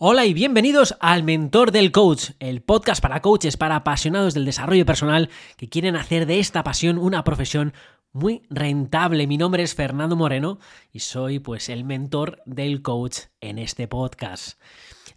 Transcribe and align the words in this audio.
Hola 0.00 0.26
y 0.26 0.32
bienvenidos 0.32 0.94
al 1.00 1.24
Mentor 1.24 1.72
del 1.72 1.90
Coach, 1.90 2.30
el 2.38 2.62
podcast 2.62 3.02
para 3.02 3.20
coaches, 3.20 3.56
para 3.56 3.74
apasionados 3.74 4.32
del 4.32 4.44
desarrollo 4.44 4.86
personal 4.86 5.28
que 5.56 5.68
quieren 5.68 5.96
hacer 5.96 6.24
de 6.24 6.38
esta 6.38 6.62
pasión 6.62 6.98
una 6.98 7.24
profesión 7.24 7.72
muy 8.12 8.42
rentable. 8.48 9.26
Mi 9.26 9.38
nombre 9.38 9.64
es 9.64 9.74
Fernando 9.74 10.14
Moreno 10.14 10.60
y 10.92 11.00
soy 11.00 11.40
pues 11.40 11.68
el 11.68 11.82
mentor 11.82 12.40
del 12.46 12.80
coach 12.80 13.22
en 13.40 13.58
este 13.58 13.88
podcast. 13.88 14.60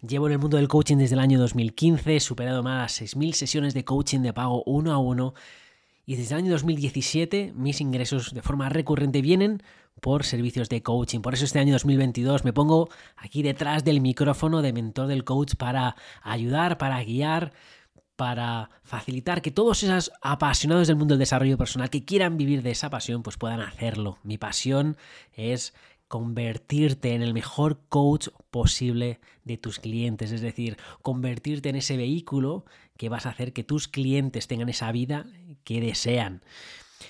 Llevo 0.04 0.26
en 0.26 0.32
el 0.32 0.40
mundo 0.40 0.56
del 0.56 0.66
coaching 0.66 0.96
desde 0.96 1.14
el 1.14 1.20
año 1.20 1.38
2015, 1.38 2.16
he 2.16 2.20
superado 2.20 2.64
más 2.64 2.98
de 2.98 3.06
6.000 3.06 3.34
sesiones 3.34 3.74
de 3.74 3.84
coaching 3.84 4.18
de 4.18 4.32
pago 4.32 4.64
uno 4.66 4.92
a 4.92 4.98
uno 4.98 5.34
y 6.04 6.16
desde 6.16 6.34
el 6.34 6.42
año 6.42 6.52
2017 6.52 7.52
mis 7.54 7.80
ingresos 7.80 8.34
de 8.34 8.42
forma 8.42 8.68
recurrente 8.68 9.22
vienen 9.22 9.62
por 10.00 10.24
servicios 10.24 10.68
de 10.68 10.82
coaching. 10.82 11.20
Por 11.20 11.34
eso 11.34 11.44
este 11.44 11.58
año 11.58 11.72
2022 11.74 12.44
me 12.44 12.52
pongo 12.52 12.88
aquí 13.16 13.42
detrás 13.42 13.84
del 13.84 14.00
micrófono 14.00 14.62
de 14.62 14.72
mentor 14.72 15.06
del 15.06 15.24
coach 15.24 15.54
para 15.56 15.96
ayudar, 16.22 16.78
para 16.78 17.02
guiar, 17.04 17.52
para 18.16 18.70
facilitar 18.82 19.42
que 19.42 19.50
todos 19.50 19.82
esos 19.82 20.12
apasionados 20.20 20.86
del 20.86 20.96
mundo 20.96 21.14
del 21.14 21.20
desarrollo 21.20 21.58
personal 21.58 21.90
que 21.90 22.04
quieran 22.04 22.36
vivir 22.36 22.62
de 22.62 22.70
esa 22.70 22.90
pasión, 22.90 23.22
pues 23.22 23.36
puedan 23.36 23.60
hacerlo. 23.60 24.18
Mi 24.22 24.38
pasión 24.38 24.96
es 25.32 25.74
convertirte 26.08 27.14
en 27.14 27.22
el 27.22 27.32
mejor 27.32 27.80
coach 27.88 28.28
posible 28.50 29.18
de 29.44 29.56
tus 29.56 29.78
clientes, 29.78 30.30
es 30.30 30.42
decir, 30.42 30.76
convertirte 31.00 31.70
en 31.70 31.76
ese 31.76 31.96
vehículo 31.96 32.66
que 32.98 33.08
vas 33.08 33.24
a 33.24 33.30
hacer 33.30 33.54
que 33.54 33.64
tus 33.64 33.88
clientes 33.88 34.46
tengan 34.46 34.68
esa 34.68 34.92
vida 34.92 35.24
que 35.64 35.80
desean. 35.80 36.42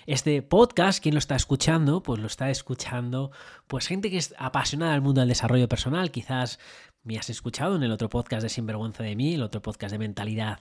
Este 0.07 0.43
podcast, 0.43 1.03
¿quién 1.03 1.15
lo 1.15 1.19
está 1.19 1.37
escuchando? 1.37 2.03
Pues 2.03 2.21
lo 2.21 2.27
está 2.27 2.51
escuchando 2.51 3.31
pues 3.67 3.87
gente 3.87 4.11
que 4.11 4.17
es 4.17 4.35
apasionada 4.39 4.93
del 4.93 5.03
mundo 5.03 5.21
del 5.21 5.29
desarrollo 5.29 5.69
personal. 5.69 6.11
Quizás 6.11 6.59
me 7.05 7.19
has 7.19 7.31
escuchado 7.31 7.77
en 7.77 7.83
el 7.83 7.93
otro 7.93 8.09
podcast 8.09 8.43
de 8.43 8.49
Sinvergüenza 8.49 9.03
de 9.03 9.17
mí, 9.17 9.35
el 9.35 9.43
otro 9.43 9.63
podcast 9.63 9.93
de 9.93 9.99
mentalidad 9.99 10.61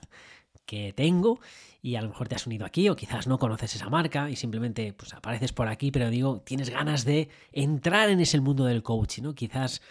que 0.66 0.92
tengo 0.92 1.40
y 1.80 1.96
a 1.96 2.02
lo 2.02 2.08
mejor 2.08 2.28
te 2.28 2.36
has 2.36 2.46
unido 2.46 2.64
aquí 2.64 2.88
o 2.88 2.96
quizás 2.96 3.26
no 3.26 3.38
conoces 3.38 3.74
esa 3.74 3.88
marca 3.88 4.30
y 4.30 4.36
simplemente 4.36 4.92
pues 4.92 5.12
apareces 5.12 5.52
por 5.52 5.68
aquí, 5.68 5.90
pero 5.90 6.10
digo, 6.10 6.40
tienes 6.40 6.70
ganas 6.70 7.04
de 7.04 7.28
entrar 7.50 8.08
en 8.10 8.20
ese 8.20 8.40
mundo 8.40 8.64
del 8.64 8.82
coaching, 8.82 9.22
¿no? 9.22 9.34
Quizás 9.34 9.82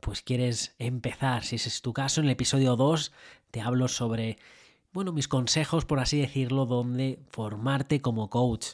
pues 0.00 0.22
quieres 0.22 0.74
empezar, 0.78 1.44
si 1.44 1.56
ese 1.56 1.68
es 1.68 1.80
tu 1.80 1.92
caso, 1.92 2.20
en 2.20 2.26
el 2.26 2.32
episodio 2.32 2.76
2 2.76 3.12
te 3.50 3.60
hablo 3.60 3.88
sobre 3.88 4.36
bueno, 4.96 5.12
mis 5.12 5.28
consejos, 5.28 5.84
por 5.84 6.00
así 6.00 6.18
decirlo, 6.18 6.64
donde 6.64 7.18
formarte 7.28 8.00
como 8.00 8.30
coach. 8.30 8.68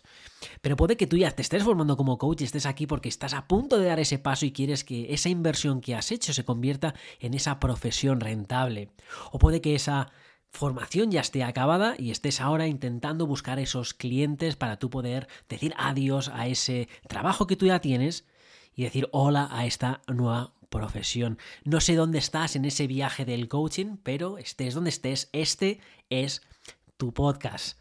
Pero 0.60 0.76
puede 0.76 0.96
que 0.96 1.08
tú 1.08 1.16
ya 1.16 1.32
te 1.32 1.42
estés 1.42 1.64
formando 1.64 1.96
como 1.96 2.16
coach 2.16 2.42
y 2.42 2.44
estés 2.44 2.64
aquí 2.64 2.86
porque 2.86 3.08
estás 3.08 3.34
a 3.34 3.48
punto 3.48 3.76
de 3.76 3.86
dar 3.86 3.98
ese 3.98 4.20
paso 4.20 4.46
y 4.46 4.52
quieres 4.52 4.84
que 4.84 5.12
esa 5.12 5.30
inversión 5.30 5.80
que 5.80 5.96
has 5.96 6.12
hecho 6.12 6.32
se 6.32 6.44
convierta 6.44 6.94
en 7.18 7.34
esa 7.34 7.58
profesión 7.58 8.20
rentable. 8.20 8.90
O 9.32 9.40
puede 9.40 9.60
que 9.60 9.74
esa 9.74 10.12
formación 10.48 11.10
ya 11.10 11.22
esté 11.22 11.42
acabada 11.42 11.96
y 11.98 12.12
estés 12.12 12.40
ahora 12.40 12.68
intentando 12.68 13.26
buscar 13.26 13.58
esos 13.58 13.92
clientes 13.92 14.54
para 14.54 14.78
tú 14.78 14.90
poder 14.90 15.26
decir 15.48 15.74
adiós 15.76 16.28
a 16.28 16.46
ese 16.46 16.88
trabajo 17.08 17.48
que 17.48 17.56
tú 17.56 17.66
ya 17.66 17.80
tienes 17.80 18.28
y 18.76 18.84
decir 18.84 19.08
hola 19.10 19.48
a 19.50 19.66
esta 19.66 20.02
nueva 20.06 20.52
profesión. 20.72 21.38
No 21.64 21.80
sé 21.80 21.94
dónde 21.94 22.18
estás 22.18 22.56
en 22.56 22.64
ese 22.64 22.88
viaje 22.88 23.24
del 23.24 23.46
coaching, 23.46 23.98
pero 24.02 24.38
estés 24.38 24.74
donde 24.74 24.90
estés, 24.90 25.28
este 25.32 25.78
es 26.10 26.42
tu 26.96 27.14
podcast. 27.14 27.78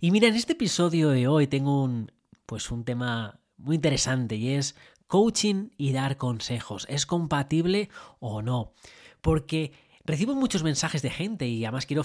Y 0.00 0.10
mira, 0.10 0.28
en 0.28 0.36
este 0.36 0.54
episodio 0.54 1.10
de 1.10 1.28
hoy 1.28 1.48
tengo 1.48 1.82
un, 1.82 2.12
pues 2.46 2.70
un 2.70 2.84
tema 2.84 3.40
muy 3.58 3.76
interesante 3.76 4.36
y 4.36 4.50
es 4.54 4.76
coaching 5.08 5.70
y 5.76 5.92
dar 5.92 6.16
consejos. 6.16 6.86
¿Es 6.88 7.04
compatible 7.04 7.90
o 8.20 8.40
no? 8.40 8.72
Porque 9.20 9.72
Recibo 10.08 10.34
muchos 10.34 10.62
mensajes 10.62 11.02
de 11.02 11.10
gente 11.10 11.46
y 11.48 11.66
además 11.66 11.84
quiero 11.84 12.02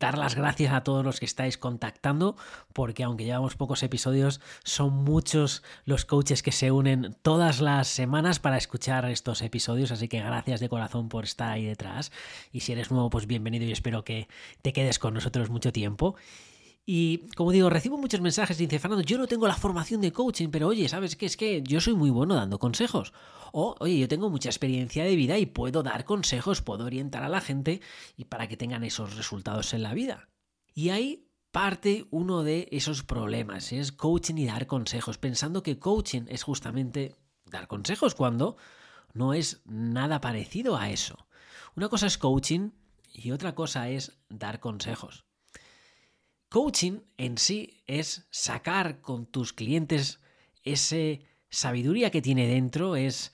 dar 0.00 0.16
las 0.16 0.34
gracias 0.34 0.72
a 0.72 0.82
todos 0.82 1.04
los 1.04 1.20
que 1.20 1.26
estáis 1.26 1.58
contactando 1.58 2.34
porque 2.72 3.02
aunque 3.02 3.26
llevamos 3.26 3.56
pocos 3.56 3.82
episodios, 3.82 4.40
son 4.64 4.94
muchos 5.04 5.62
los 5.84 6.06
coaches 6.06 6.42
que 6.42 6.50
se 6.50 6.70
unen 6.70 7.14
todas 7.20 7.60
las 7.60 7.88
semanas 7.88 8.38
para 8.38 8.56
escuchar 8.56 9.04
estos 9.04 9.42
episodios, 9.42 9.90
así 9.90 10.08
que 10.08 10.20
gracias 10.20 10.60
de 10.60 10.70
corazón 10.70 11.10
por 11.10 11.24
estar 11.24 11.52
ahí 11.52 11.66
detrás 11.66 12.10
y 12.52 12.60
si 12.60 12.72
eres 12.72 12.90
nuevo, 12.90 13.10
pues 13.10 13.26
bienvenido 13.26 13.66
y 13.66 13.72
espero 13.72 14.02
que 14.02 14.28
te 14.62 14.72
quedes 14.72 14.98
con 14.98 15.12
nosotros 15.12 15.50
mucho 15.50 15.72
tiempo. 15.72 16.16
Y 16.88 17.26
como 17.34 17.50
digo, 17.50 17.68
recibo 17.68 17.98
muchos 17.98 18.20
mensajes 18.20 18.60
y 18.60 18.66
dice, 18.66 18.78
Fernando, 18.78 19.02
yo 19.02 19.18
no 19.18 19.26
tengo 19.26 19.48
la 19.48 19.56
formación 19.56 20.00
de 20.00 20.12
coaching, 20.12 20.50
pero 20.50 20.68
oye, 20.68 20.88
¿sabes 20.88 21.16
qué? 21.16 21.26
Es 21.26 21.36
que 21.36 21.60
yo 21.62 21.80
soy 21.80 21.94
muy 21.94 22.10
bueno 22.10 22.36
dando 22.36 22.60
consejos. 22.60 23.12
O, 23.52 23.74
oye, 23.80 23.98
yo 23.98 24.06
tengo 24.06 24.30
mucha 24.30 24.50
experiencia 24.50 25.02
de 25.02 25.16
vida 25.16 25.36
y 25.36 25.46
puedo 25.46 25.82
dar 25.82 26.04
consejos, 26.04 26.62
puedo 26.62 26.84
orientar 26.84 27.24
a 27.24 27.28
la 27.28 27.40
gente 27.40 27.80
y 28.16 28.26
para 28.26 28.46
que 28.46 28.56
tengan 28.56 28.84
esos 28.84 29.16
resultados 29.16 29.74
en 29.74 29.82
la 29.82 29.94
vida. 29.94 30.28
Y 30.74 30.90
ahí 30.90 31.26
parte 31.50 32.06
uno 32.10 32.44
de 32.44 32.68
esos 32.70 33.02
problemas, 33.02 33.72
es 33.72 33.90
coaching 33.90 34.36
y 34.36 34.46
dar 34.46 34.68
consejos, 34.68 35.18
pensando 35.18 35.64
que 35.64 35.80
coaching 35.80 36.26
es 36.28 36.44
justamente 36.44 37.16
dar 37.46 37.66
consejos 37.66 38.14
cuando 38.14 38.58
no 39.12 39.34
es 39.34 39.62
nada 39.64 40.20
parecido 40.20 40.76
a 40.76 40.90
eso. 40.90 41.26
Una 41.74 41.88
cosa 41.88 42.06
es 42.06 42.16
coaching 42.16 42.70
y 43.12 43.32
otra 43.32 43.56
cosa 43.56 43.88
es 43.88 44.20
dar 44.28 44.60
consejos. 44.60 45.25
Coaching 46.48 47.00
en 47.16 47.38
sí 47.38 47.82
es 47.86 48.26
sacar 48.30 49.00
con 49.00 49.26
tus 49.26 49.52
clientes 49.52 50.20
ese 50.62 51.22
sabiduría 51.50 52.10
que 52.10 52.22
tiene 52.22 52.46
dentro, 52.46 52.96
es 52.96 53.32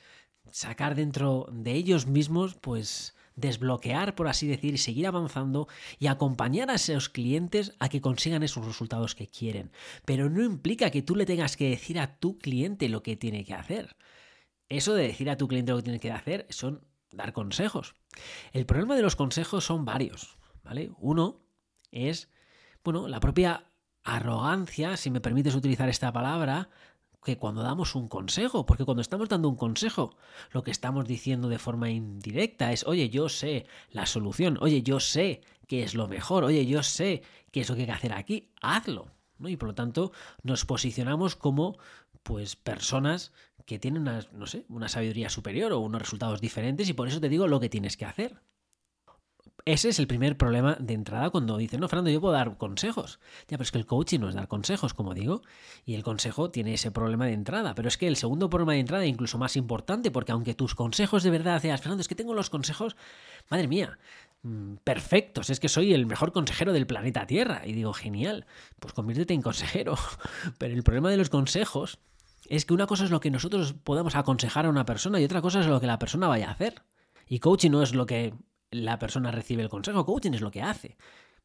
sacar 0.51 0.95
dentro 0.95 1.47
de 1.51 1.73
ellos 1.73 2.07
mismos, 2.07 2.55
pues 2.55 3.15
desbloquear, 3.37 4.15
por 4.15 4.29
así 4.29 4.47
decir, 4.47 4.75
y 4.75 4.79
seguir 4.79 5.07
avanzando 5.07 5.69
y 5.99 6.07
acompañar 6.07 6.71
a 6.71 6.75
esos 6.75 7.09
clientes 7.09 7.75
a 7.79 7.89
que 7.89 8.01
consigan 8.01 8.43
esos 8.43 8.65
resultados 8.65 9.15
que 9.15 9.27
quieren. 9.27 9.73
Pero 10.05 10.29
no 10.29 10.43
implica 10.43 10.91
que 10.91 11.03
tú 11.03 11.17
le 11.17 11.27
tengas 11.27 11.57
que 11.57 11.71
decir 11.71 11.99
a 11.99 12.19
tu 12.19 12.39
cliente 12.39 12.89
lo 12.89 13.03
que 13.03 13.17
tiene 13.17 13.45
que 13.45 13.55
hacer. 13.55 13.97
Eso 14.69 14.95
de 14.95 15.07
decir 15.07 15.31
a 15.31 15.37
tu 15.37 15.49
cliente 15.49 15.73
lo 15.73 15.79
que 15.79 15.85
tiene 15.85 16.01
que 16.01 16.11
hacer 16.11 16.47
son 16.51 16.85
dar 17.11 17.33
consejos. 17.33 17.95
El 18.53 18.67
problema 18.67 18.97
de 18.97 19.03
los 19.03 19.17
consejos 19.17 19.65
son 19.65 19.85
varios, 19.85 20.39
¿vale? 20.63 20.91
Uno 20.99 21.41
es 21.91 22.29
bueno, 22.85 23.09
la 23.09 23.21
propia 23.21 23.67
arrogancia, 24.05 24.97
si 24.97 25.11
me 25.11 25.21
permites 25.21 25.55
utilizar 25.55 25.89
esta 25.89 26.13
palabra, 26.13 26.69
que 27.25 27.39
cuando 27.39 27.63
damos 27.63 27.95
un 27.95 28.09
consejo, 28.09 28.67
porque 28.67 28.85
cuando 28.85 29.01
estamos 29.01 29.29
dando 29.29 29.49
un 29.49 29.57
consejo, 29.57 30.17
lo 30.51 30.65
que 30.65 30.73
estamos 30.73 31.07
diciendo 31.07 31.49
de 31.49 31.59
forma 31.59 31.91
indirecta 31.91 32.73
es, 32.73 32.85
oye, 32.87 33.11
yo 33.11 33.29
sé 33.29 33.67
la 33.91 34.07
solución, 34.07 34.59
oye, 34.61 34.83
yo 34.83 34.99
sé 34.99 35.43
qué 35.69 35.85
es 35.85 35.95
lo 35.95 36.09
mejor, 36.09 36.43
oye, 36.45 36.67
yo 36.67 36.83
sé 36.83 37.23
qué 37.53 37.61
es 37.61 37.69
lo 37.69 37.77
que 37.77 37.83
hay 37.83 37.87
que 37.87 37.93
hacer 37.93 38.13
aquí, 38.13 38.51
hazlo. 38.61 39.13
Y 39.39 39.57
por 39.57 39.69
lo 39.69 39.75
tanto 39.75 40.13
nos 40.43 40.65
posicionamos 40.65 41.37
como 41.37 41.79
pues 42.23 42.57
personas 42.57 43.33
que 43.67 43.79
tienen 43.79 44.03
una, 44.03 44.27
no 44.33 44.47
sé, 44.47 44.65
una 44.69 44.89
sabiduría 44.89 45.29
superior 45.29 45.73
o 45.73 45.81
unos 45.81 46.03
resultados 46.03 46.41
diferentes 46.41 46.89
y 46.89 46.93
por 46.93 47.09
eso 47.09 47.21
te 47.21 47.29
digo 47.29 47.47
lo 47.47 47.61
que 47.61 47.69
tienes 47.69 47.97
que 47.97 48.05
hacer. 48.05 48.41
Ese 49.65 49.91
es 49.91 50.01
el 50.01 50.09
primer 50.09 50.37
problema 50.37 50.77
de 50.81 50.93
entrada 50.93 51.31
cuando 51.31 51.57
dicen, 51.57 51.79
no, 51.79 51.89
Fernando, 51.89 52.11
yo 52.11 52.21
puedo 52.21 52.35
dar 52.35 52.57
consejos. 52.57 53.21
Ya, 53.43 53.57
pero 53.59 53.63
es 53.63 53.71
que 53.71 53.79
el 53.79 53.87
coaching 53.87 54.19
no 54.19 54.29
es 54.29 54.35
dar 54.35 54.49
consejos, 54.49 54.93
como 54.93 55.15
digo, 55.15 55.43
y 55.85 55.95
el 55.95 56.03
consejo 56.03 56.51
tiene 56.51 56.75
ese 56.75 56.91
problema 56.91 57.27
de 57.27 57.35
entrada. 57.35 57.75
Pero 57.77 57.87
es 57.87 57.97
que 57.97 58.09
el 58.09 58.17
segundo 58.17 58.51
problema 58.51 58.73
de 58.73 58.81
entrada, 58.81 59.07
incluso 59.07 59.39
más 59.39 59.57
importante, 59.57 60.11
porque 60.11 60.33
aunque 60.33 60.55
tus 60.55 60.75
consejos 60.75 61.23
de 61.23 61.31
verdad 61.31 61.63
seas, 61.63 61.81
Fernando, 61.81 62.01
es 62.01 62.09
que 62.09 62.17
tengo 62.17 62.35
los 62.35 62.51
consejos, 62.51 62.97
madre 63.51 63.69
mía, 63.69 63.99
mm, 64.43 64.79
perfectos, 64.83 65.49
es 65.49 65.61
que 65.61 65.69
soy 65.69 65.95
el 65.95 66.07
mejor 66.07 66.33
consejero 66.33 66.73
del 66.73 66.89
planeta 66.89 67.29
Tierra. 67.29 67.63
Y 67.65 67.73
digo, 67.73 67.93
genial, 67.93 68.47
pues 68.81 68.93
conviértete 68.95 69.33
en 69.33 69.43
consejero. 69.43 69.95
Pero 70.59 70.75
el 70.75 70.83
problema 70.83 71.09
de 71.09 71.19
los 71.19 71.31
consejos 71.31 72.01
es 72.49 72.67
que 72.67 72.75
una 72.75 72.89
cosa 72.89 73.05
es 73.05 73.13
lo 73.13 73.21
que 73.21 73.31
nosotros 73.31 73.75
podamos 73.75 74.17
aconsejar 74.17 74.67
a 74.67 74.71
una 74.71 74.85
persona 74.85 75.21
y 75.21 75.25
otra 75.25 75.41
cosa 75.41 75.61
es 75.61 75.69
lo 75.69 75.81
que 75.81 75.87
la 75.87 76.01
persona 76.01 76.27
vaya 76.27 76.49
a 76.49 76.53
hacer. 76.53 76.83
Y 77.29 77.39
coaching 77.39 77.71
no 77.71 77.83
es 77.83 77.95
lo 77.95 78.07
que 78.07 78.35
la 78.73 78.99
persona 78.99 79.31
recibe 79.31 79.63
el 79.63 79.69
consejo. 79.69 80.05
Coaching 80.05 80.33
es 80.33 80.41
lo 80.41 80.51
que 80.51 80.63
hace. 80.63 80.97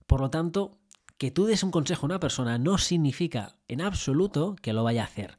Por 0.07 0.21
lo 0.21 0.29
tanto, 0.29 0.79
que 1.17 1.29
tú 1.29 1.45
des 1.45 1.63
un 1.63 1.71
consejo 1.71 2.05
a 2.05 2.09
una 2.09 2.19
persona 2.19 2.57
no 2.57 2.77
significa 2.77 3.57
en 3.67 3.81
absoluto 3.81 4.55
que 4.61 4.73
lo 4.73 4.83
vaya 4.83 5.01
a 5.01 5.05
hacer. 5.05 5.37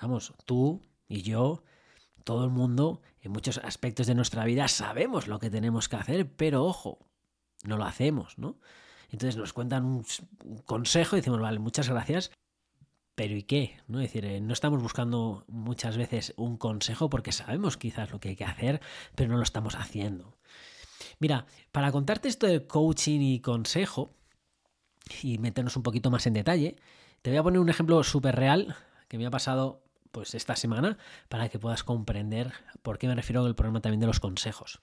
Vamos, 0.00 0.32
tú 0.46 0.80
y 1.06 1.22
yo, 1.22 1.62
todo 2.24 2.44
el 2.44 2.50
mundo, 2.50 3.02
en 3.20 3.32
muchos 3.32 3.58
aspectos 3.58 4.06
de 4.06 4.14
nuestra 4.14 4.44
vida 4.44 4.66
sabemos 4.68 5.28
lo 5.28 5.38
que 5.38 5.50
tenemos 5.50 5.88
que 5.88 5.96
hacer, 5.96 6.32
pero 6.34 6.64
ojo, 6.64 6.98
no 7.64 7.76
lo 7.76 7.84
hacemos, 7.84 8.38
¿no? 8.38 8.58
Entonces 9.10 9.36
nos 9.36 9.52
cuentan 9.52 9.84
un, 9.84 10.04
consejo 10.64 11.16
y 11.16 11.20
decimos, 11.20 11.40
vale, 11.40 11.58
muchas 11.58 11.88
gracias, 11.88 12.30
pero 13.14 13.34
¿y 13.34 13.42
qué? 13.42 13.78
¿No? 13.88 14.00
Es 14.00 14.12
decir, 14.12 14.24
eh, 14.24 14.40
no 14.40 14.52
estamos 14.52 14.80
buscando 14.80 15.44
muchas 15.48 15.96
veces 15.96 16.32
un 16.36 16.56
consejo 16.56 17.10
porque 17.10 17.32
sabemos 17.32 17.76
quizás 17.76 18.12
lo 18.12 18.20
que 18.20 18.30
hay 18.30 18.36
que 18.36 18.44
hacer, 18.44 18.80
pero 19.16 19.30
no 19.30 19.36
lo 19.36 19.42
estamos 19.42 19.74
haciendo. 19.74 20.39
Mira, 21.18 21.46
para 21.72 21.92
contarte 21.92 22.28
esto 22.28 22.46
de 22.46 22.66
coaching 22.66 23.20
y 23.20 23.40
consejo 23.40 24.14
y 25.22 25.38
meternos 25.38 25.76
un 25.76 25.82
poquito 25.82 26.10
más 26.10 26.26
en 26.26 26.34
detalle, 26.34 26.76
te 27.22 27.30
voy 27.30 27.38
a 27.38 27.42
poner 27.42 27.60
un 27.60 27.68
ejemplo 27.68 28.02
súper 28.02 28.36
real 28.36 28.76
que 29.08 29.18
me 29.18 29.26
ha 29.26 29.30
pasado 29.30 29.82
pues 30.12 30.34
esta 30.34 30.56
semana 30.56 30.98
para 31.28 31.48
que 31.48 31.58
puedas 31.58 31.84
comprender 31.84 32.52
por 32.82 32.98
qué 32.98 33.06
me 33.06 33.14
refiero 33.14 33.44
al 33.44 33.54
problema 33.54 33.80
también 33.80 34.00
de 34.00 34.06
los 34.06 34.20
consejos. 34.20 34.80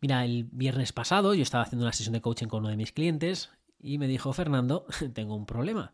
Mira, 0.00 0.24
el 0.24 0.44
viernes 0.52 0.92
pasado 0.92 1.34
yo 1.34 1.42
estaba 1.42 1.64
haciendo 1.64 1.84
una 1.84 1.92
sesión 1.92 2.12
de 2.12 2.20
coaching 2.20 2.46
con 2.46 2.60
uno 2.60 2.68
de 2.68 2.76
mis 2.76 2.92
clientes 2.92 3.50
y 3.80 3.98
me 3.98 4.08
dijo, 4.08 4.32
Fernando, 4.32 4.86
tengo 5.14 5.34
un 5.34 5.46
problema. 5.46 5.92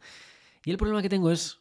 Y 0.64 0.70
el 0.70 0.76
problema 0.76 1.02
que 1.02 1.08
tengo 1.08 1.30
es 1.30 1.58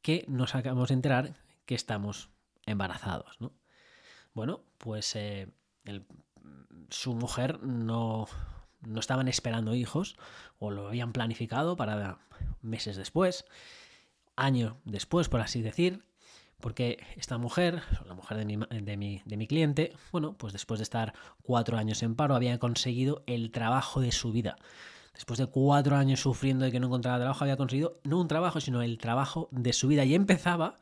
que 0.00 0.24
nos 0.28 0.54
acabamos 0.54 0.88
de 0.88 0.94
enterar 0.94 1.34
que 1.66 1.74
estamos 1.74 2.30
embarazados, 2.66 3.40
¿no? 3.40 3.52
Bueno, 4.34 4.64
pues 4.78 5.14
eh, 5.16 5.52
su 6.90 7.14
mujer 7.14 7.62
no, 7.62 8.26
no 8.82 9.00
estaban 9.00 9.28
esperando 9.28 9.74
hijos 9.74 10.16
o 10.58 10.70
lo 10.70 10.88
habían 10.88 11.12
planificado 11.12 11.76
para 11.76 12.18
meses 12.60 12.96
después, 12.96 13.44
año 14.36 14.80
después, 14.84 15.28
por 15.28 15.40
así 15.40 15.62
decir, 15.62 16.04
porque 16.60 16.98
esta 17.16 17.38
mujer, 17.38 17.82
la 18.06 18.14
mujer 18.14 18.38
de 18.38 18.44
mi, 18.44 18.56
de, 18.56 18.96
mi, 18.96 19.20
de 19.24 19.36
mi, 19.36 19.46
cliente, 19.46 19.92
bueno, 20.12 20.34
pues 20.34 20.52
después 20.52 20.78
de 20.78 20.84
estar 20.84 21.12
cuatro 21.42 21.76
años 21.76 22.02
en 22.02 22.14
paro, 22.14 22.36
había 22.36 22.58
conseguido 22.58 23.24
el 23.26 23.50
trabajo 23.50 24.00
de 24.00 24.12
su 24.12 24.32
vida. 24.32 24.56
Después 25.12 25.38
de 25.38 25.46
cuatro 25.46 25.96
años 25.96 26.20
sufriendo 26.20 26.64
de 26.64 26.70
que 26.72 26.80
no 26.80 26.86
encontraba 26.86 27.18
trabajo, 27.18 27.44
había 27.44 27.56
conseguido 27.56 28.00
no 28.04 28.20
un 28.20 28.28
trabajo, 28.28 28.60
sino 28.60 28.80
el 28.80 28.96
trabajo 28.98 29.48
de 29.50 29.72
su 29.72 29.88
vida. 29.88 30.04
Y 30.04 30.14
empezaba 30.14 30.78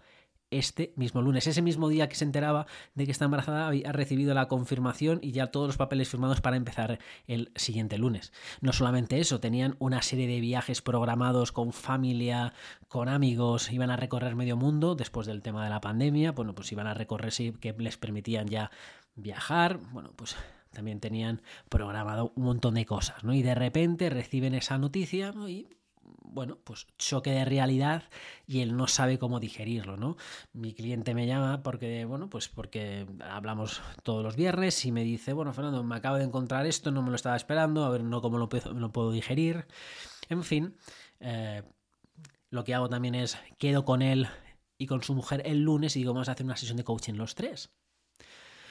este 0.50 0.92
mismo 0.96 1.22
lunes. 1.22 1.46
Ese 1.46 1.62
mismo 1.62 1.88
día 1.88 2.08
que 2.08 2.16
se 2.16 2.24
enteraba 2.24 2.66
de 2.94 3.06
que 3.06 3.12
está 3.12 3.24
embarazada 3.24 3.66
había 3.66 3.92
recibido 3.92 4.34
la 4.34 4.48
confirmación 4.48 5.20
y 5.22 5.32
ya 5.32 5.48
todos 5.48 5.68
los 5.68 5.76
papeles 5.76 6.08
firmados 6.08 6.40
para 6.40 6.56
empezar 6.56 6.98
el 7.26 7.52
siguiente 7.56 7.98
lunes. 7.98 8.32
No 8.60 8.72
solamente 8.72 9.20
eso, 9.20 9.40
tenían 9.40 9.76
una 9.78 10.02
serie 10.02 10.26
de 10.26 10.40
viajes 10.40 10.82
programados 10.82 11.52
con 11.52 11.72
familia, 11.72 12.52
con 12.88 13.08
amigos, 13.08 13.70
iban 13.70 13.90
a 13.90 13.96
recorrer 13.96 14.36
medio 14.36 14.56
mundo 14.56 14.94
después 14.94 15.26
del 15.26 15.42
tema 15.42 15.64
de 15.64 15.70
la 15.70 15.80
pandemia, 15.80 16.32
bueno, 16.32 16.54
pues 16.54 16.70
iban 16.72 16.86
a 16.86 16.94
recorrer 16.94 17.32
sí, 17.32 17.52
que 17.60 17.74
les 17.78 17.96
permitían 17.96 18.48
ya 18.48 18.70
viajar, 19.14 19.78
bueno, 19.92 20.12
pues 20.16 20.36
también 20.72 21.00
tenían 21.00 21.42
programado 21.68 22.32
un 22.36 22.44
montón 22.44 22.74
de 22.74 22.86
cosas, 22.86 23.24
¿no? 23.24 23.34
Y 23.34 23.42
de 23.42 23.54
repente 23.54 24.08
reciben 24.08 24.54
esa 24.54 24.78
noticia 24.78 25.32
¿no? 25.32 25.48
y 25.48 25.68
bueno, 26.02 26.58
pues 26.64 26.86
choque 26.96 27.30
de 27.30 27.44
realidad 27.44 28.04
y 28.46 28.60
él 28.60 28.76
no 28.76 28.86
sabe 28.86 29.18
cómo 29.18 29.40
digerirlo, 29.40 29.96
¿no? 29.96 30.16
Mi 30.52 30.72
cliente 30.74 31.14
me 31.14 31.26
llama 31.26 31.62
porque, 31.62 32.04
bueno, 32.04 32.28
pues 32.28 32.48
porque 32.48 33.06
hablamos 33.20 33.82
todos 34.02 34.22
los 34.22 34.36
viernes 34.36 34.84
y 34.84 34.92
me 34.92 35.04
dice, 35.04 35.32
bueno, 35.32 35.52
Fernando, 35.52 35.82
me 35.82 35.96
acabo 35.96 36.16
de 36.16 36.24
encontrar 36.24 36.66
esto, 36.66 36.90
no 36.90 37.02
me 37.02 37.10
lo 37.10 37.16
estaba 37.16 37.36
esperando, 37.36 37.84
a 37.84 37.90
ver, 37.90 38.02
no 38.02 38.22
cómo 38.22 38.38
lo, 38.38 38.48
lo 38.74 38.92
puedo 38.92 39.12
digerir. 39.12 39.66
En 40.28 40.44
fin, 40.44 40.76
eh, 41.20 41.62
lo 42.50 42.64
que 42.64 42.74
hago 42.74 42.88
también 42.88 43.14
es, 43.14 43.38
quedo 43.58 43.84
con 43.84 44.02
él 44.02 44.28
y 44.78 44.86
con 44.86 45.02
su 45.02 45.14
mujer 45.14 45.42
el 45.44 45.62
lunes 45.62 45.96
y 45.96 46.00
digo, 46.00 46.14
vamos 46.14 46.28
a 46.28 46.32
hacer 46.32 46.46
una 46.46 46.56
sesión 46.56 46.76
de 46.76 46.84
coaching 46.84 47.14
los 47.14 47.34
tres. 47.34 47.70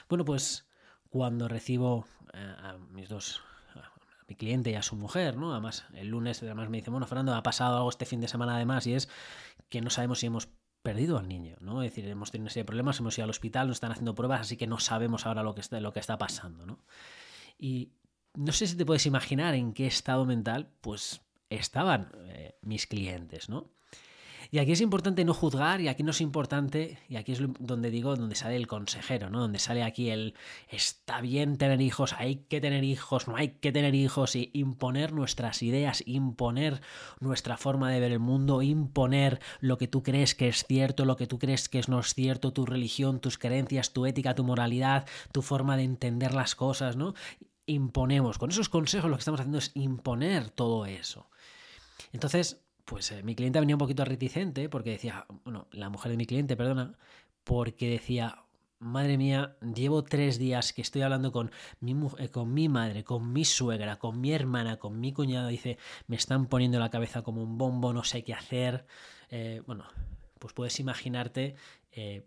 Bueno, 0.07 0.25
pues 0.25 0.67
cuando 1.09 1.47
recibo 1.47 2.05
eh, 2.33 2.55
a 2.57 2.77
mis 2.91 3.09
dos 3.09 3.41
mi 4.29 4.35
cliente 4.35 4.69
y 4.69 4.75
a 4.75 4.83
su 4.83 4.95
mujer, 4.95 5.35
¿no? 5.35 5.51
Además, 5.51 5.85
el 5.93 6.09
lunes 6.09 6.41
además 6.43 6.69
me 6.69 6.77
dice, 6.77 6.91
bueno, 6.91 7.07
Fernando, 7.07 7.33
ha 7.33 7.43
pasado 7.43 7.77
algo 7.77 7.89
este 7.89 8.05
fin 8.05 8.21
de 8.21 8.27
semana 8.27 8.55
además 8.55 8.85
y 8.85 8.93
es 8.93 9.09
que 9.69 9.81
no 9.81 9.89
sabemos 9.89 10.19
si 10.19 10.27
hemos 10.27 10.49
perdido 10.83 11.17
al 11.17 11.27
niño, 11.27 11.57
¿no? 11.59 11.81
Es 11.81 11.91
decir, 11.91 12.07
hemos 12.09 12.31
tenido 12.31 12.45
una 12.45 12.51
serie 12.51 12.63
de 12.63 12.67
problemas, 12.67 12.99
hemos 12.99 13.17
ido 13.17 13.23
al 13.25 13.31
hospital, 13.31 13.67
nos 13.67 13.77
están 13.77 13.91
haciendo 13.91 14.15
pruebas, 14.15 14.41
así 14.41 14.55
que 14.55 14.67
no 14.67 14.79
sabemos 14.79 15.25
ahora 15.25 15.43
lo 15.43 15.55
que 15.55 15.61
está, 15.61 15.79
lo 15.79 15.91
que 15.91 15.99
está 15.99 16.17
pasando, 16.17 16.65
¿no? 16.65 16.79
Y 17.57 17.91
no 18.35 18.51
sé 18.53 18.67
si 18.67 18.77
te 18.77 18.85
puedes 18.85 19.05
imaginar 19.05 19.55
en 19.55 19.73
qué 19.73 19.87
estado 19.87 20.25
mental, 20.25 20.71
pues, 20.81 21.21
estaban 21.49 22.11
eh, 22.27 22.57
mis 22.61 22.85
clientes, 22.87 23.49
¿no? 23.49 23.71
Y 24.51 24.57
aquí 24.57 24.71
es 24.71 24.81
importante 24.81 25.23
no 25.25 25.35
juzgar 25.35 25.79
y 25.79 25.89
aquí 25.89 26.01
no 26.01 26.09
es 26.09 26.21
importante, 26.21 26.97
y 27.07 27.17
aquí 27.17 27.33
es 27.33 27.39
donde 27.59 27.91
digo, 27.91 28.15
donde 28.15 28.35
sale 28.35 28.55
el 28.55 28.65
consejero, 28.65 29.29
¿no? 29.29 29.41
Donde 29.41 29.59
sale 29.59 29.83
aquí 29.83 30.09
el 30.09 30.33
está 30.69 31.21
bien 31.21 31.57
tener 31.57 31.81
hijos, 31.81 32.13
hay 32.17 32.37
que 32.49 32.59
tener 32.59 32.83
hijos, 32.83 33.27
no 33.27 33.35
hay 33.35 33.49
que 33.49 33.71
tener 33.71 33.93
hijos, 33.93 34.35
y 34.35 34.49
imponer 34.53 35.13
nuestras 35.13 35.61
ideas, 35.61 36.01
imponer 36.07 36.81
nuestra 37.19 37.57
forma 37.57 37.91
de 37.91 37.99
ver 37.99 38.11
el 38.11 38.19
mundo, 38.19 38.63
imponer 38.63 39.39
lo 39.59 39.77
que 39.77 39.87
tú 39.87 40.01
crees 40.01 40.33
que 40.33 40.47
es 40.47 40.65
cierto, 40.65 41.05
lo 41.05 41.15
que 41.15 41.27
tú 41.27 41.37
crees 41.37 41.69
que 41.69 41.79
no 41.87 41.99
es 41.99 42.15
cierto, 42.15 42.51
tu 42.51 42.65
religión, 42.65 43.19
tus 43.19 43.37
creencias, 43.37 43.93
tu 43.93 44.07
ética, 44.07 44.33
tu 44.33 44.43
moralidad, 44.43 45.07
tu 45.31 45.43
forma 45.43 45.77
de 45.77 45.83
entender 45.83 46.33
las 46.33 46.55
cosas, 46.55 46.95
¿no? 46.95 47.13
Imponemos. 47.67 48.39
Con 48.39 48.49
esos 48.49 48.67
consejos 48.67 49.11
lo 49.11 49.17
que 49.17 49.21
estamos 49.21 49.41
haciendo 49.41 49.59
es 49.59 49.71
imponer 49.75 50.49
todo 50.49 50.87
eso. 50.87 51.29
Entonces, 52.11 52.63
pues 52.89 53.11
eh, 53.11 53.21
mi 53.21 53.35
cliente 53.35 53.59
venía 53.59 53.75
un 53.75 53.79
poquito 53.79 54.03
reticente 54.03 54.67
porque 54.67 54.89
decía, 54.89 55.27
bueno, 55.43 55.67
la 55.71 55.89
mujer 55.89 56.09
de 56.09 56.17
mi 56.17 56.25
cliente, 56.25 56.57
perdona, 56.57 56.97
porque 57.43 57.87
decía, 57.87 58.45
madre 58.79 59.15
mía, 59.15 59.57
llevo 59.75 60.03
tres 60.03 60.39
días 60.39 60.73
que 60.73 60.81
estoy 60.81 61.03
hablando 61.03 61.31
con 61.31 61.51
mi, 61.81 61.95
eh, 62.17 62.29
con 62.29 62.51
mi 62.51 62.67
madre, 62.67 63.03
con 63.03 63.31
mi 63.31 63.45
suegra, 63.45 63.99
con 63.99 64.19
mi 64.19 64.33
hermana, 64.33 64.77
con 64.77 64.99
mi 64.99 65.13
cuñado, 65.13 65.49
dice, 65.49 65.77
me 66.07 66.15
están 66.15 66.47
poniendo 66.47 66.79
la 66.79 66.89
cabeza 66.89 67.21
como 67.21 67.43
un 67.43 67.59
bombo, 67.59 67.93
no 67.93 68.03
sé 68.03 68.23
qué 68.23 68.33
hacer. 68.33 68.87
Eh, 69.29 69.61
bueno, 69.67 69.85
pues 70.39 70.53
puedes 70.55 70.79
imaginarte... 70.79 71.55
Eh, 71.91 72.25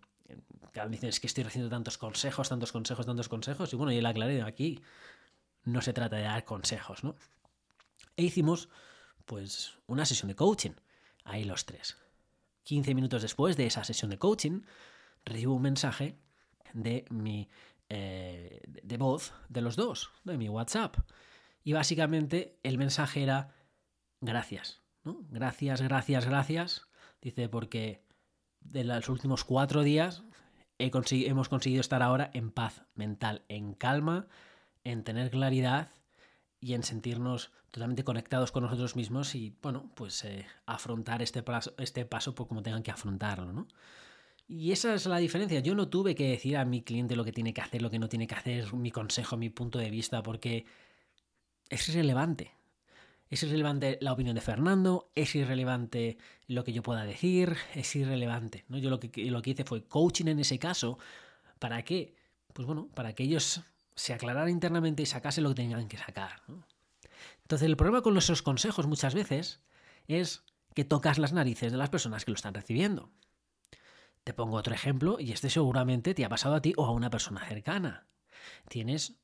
dicen, 0.89 1.09
es 1.09 1.19
que 1.19 1.27
estoy 1.27 1.43
recibiendo 1.43 1.75
tantos 1.75 1.99
consejos, 1.99 2.49
tantos 2.49 2.71
consejos, 2.71 3.05
tantos 3.05 3.29
consejos. 3.29 3.73
Y 3.73 3.77
bueno, 3.77 3.93
yo 3.93 4.01
le 4.01 4.09
aclaré, 4.09 4.41
aquí 4.43 4.81
no 5.65 5.83
se 5.83 5.93
trata 5.93 6.17
de 6.17 6.23
dar 6.23 6.45
consejos, 6.45 7.03
¿no? 7.03 7.17
E 8.17 8.23
hicimos 8.23 8.71
pues 9.27 9.79
una 9.87 10.05
sesión 10.07 10.29
de 10.29 10.37
coaching. 10.37 10.73
Ahí 11.25 11.45
los 11.45 11.65
tres. 11.67 11.97
15 12.65 12.95
minutos 12.95 13.23
después 13.23 13.57
de 13.57 13.67
esa 13.67 13.85
sesión 13.85 14.11
de 14.11 14.19
coaching, 14.19 14.63
recibo 15.25 15.55
un 15.55 15.63
mensaje 15.63 16.19
de 16.73 17.05
mi 17.11 17.49
eh, 17.89 18.63
de 18.65 18.97
voz 18.97 19.35
de 19.49 19.61
los 19.61 19.77
dos, 19.77 20.11
de 20.25 20.39
mi 20.39 20.49
WhatsApp. 20.49 20.97
Y 21.63 21.75
básicamente 21.75 22.59
el 22.63 22.79
mensaje 22.79 23.23
era 23.23 23.55
gracias. 24.21 24.81
Gracias, 25.05 25.83
gracias, 25.83 26.27
gracias. 26.27 26.87
Dice, 27.21 27.49
porque 27.49 28.05
de 28.61 28.85
los 28.85 29.09
últimos 29.09 29.45
cuatro 29.45 29.83
días 29.83 30.25
hemos 30.79 31.49
conseguido 31.49 31.81
estar 31.81 32.03
ahora 32.03 32.31
en 32.33 32.51
paz 32.51 32.83
mental, 32.95 33.45
en 33.49 33.75
calma, 33.75 34.27
en 34.85 35.05
tener 35.05 35.31
claridad 35.31 35.91
y 36.63 36.75
en 36.75 36.85
sentirnos 36.85 37.51
totalmente 37.73 38.05
conectados 38.05 38.53
con 38.53 38.63
nosotros 38.63 38.95
mismos 38.95 39.35
y, 39.35 39.53
bueno, 39.61 39.91
pues 39.97 40.25
eh, 40.25 40.47
afrontar 40.65 41.21
este 41.21 41.43
paso, 41.43 41.75
este 41.77 42.05
paso 42.07 42.37
por 42.37 42.47
como 42.47 42.63
tengan 42.63 42.85
que 42.85 42.93
afrontarlo, 42.93 43.53
¿no? 43.53 43.67
Y 44.47 44.71
esa 44.71 44.95
es 44.95 45.07
la 45.07 45.17
diferencia. 45.17 45.59
Yo 45.59 45.75
no 45.75 45.89
tuve 45.89 46.15
que 46.15 46.29
decir 46.29 46.57
a 46.57 46.65
mi 46.65 46.83
cliente 46.83 47.17
lo 47.17 47.25
que 47.25 47.33
tiene 47.33 47.53
que 47.53 47.61
hacer, 47.61 47.83
lo 47.83 47.91
que 47.91 47.99
no 47.99 48.09
tiene 48.09 48.29
que 48.29 48.37
hacer, 48.37 48.73
mi 48.75 48.93
consejo, 48.93 49.37
mi 49.37 49.51
punto 49.51 49.79
de 49.81 49.91
vista, 49.91 50.23
porque 50.23 50.65
es 51.69 51.89
irrelevante. 51.89 52.53
Es 53.29 53.43
irrelevante 53.43 53.99
la 54.01 54.13
opinión 54.13 54.37
de 54.37 54.41
Fernando, 54.41 55.11
es 55.17 55.35
irrelevante 55.35 56.19
lo 56.47 56.63
que 56.63 56.73
yo 56.73 56.83
pueda 56.83 57.05
decir, 57.05 57.57
es 57.75 57.97
irrelevante. 57.97 58.65
¿no? 58.69 58.79
Yo 58.79 58.89
lo 58.89 59.01
que, 59.01 59.11
lo 59.31 59.43
que 59.43 59.51
hice 59.51 59.65
fue 59.65 59.85
coaching 59.85 60.27
en 60.27 60.39
ese 60.39 60.61
caso. 60.61 60.99
¿Para 61.59 61.83
qué? 61.83 62.15
Pues 62.53 62.67
bueno, 62.67 62.89
para 62.95 63.15
que 63.15 63.25
ellos 63.25 63.63
se 63.95 64.13
aclarara 64.13 64.51
internamente 64.51 65.03
y 65.03 65.07
sacase 65.07 65.41
lo 65.41 65.51
que 65.51 65.57
tenían 65.57 65.89
que 65.89 65.99
sacar. 65.99 66.43
Entonces 67.43 67.67
el 67.67 67.77
problema 67.77 68.03
con 68.03 68.15
nuestros 68.15 68.43
consejos 68.43 68.87
muchas 68.87 69.15
veces 69.15 69.63
es 70.09 70.45
que 70.75 70.85
tocas 70.85 71.19
las 71.19 71.33
narices 71.33 71.73
de 71.73 71.79
las 71.79 71.91
personas 71.91 72.25
que 72.25 72.31
lo 72.31 72.37
están 72.37 72.55
recibiendo. 72.55 73.11
Te 74.25 74.33
pongo 74.33 74.57
otro 74.57 74.75
ejemplo 74.75 75.19
y 75.19 75.33
este 75.33 75.51
seguramente 75.51 76.15
te 76.15 76.25
ha 76.25 76.29
pasado 76.29 76.55
a 76.55 76.63
ti 76.63 76.73
o 76.77 76.87
a 76.87 76.93
una 76.93 77.11
persona 77.11 77.45
cercana. 77.47 78.07
Tienes 78.69 79.22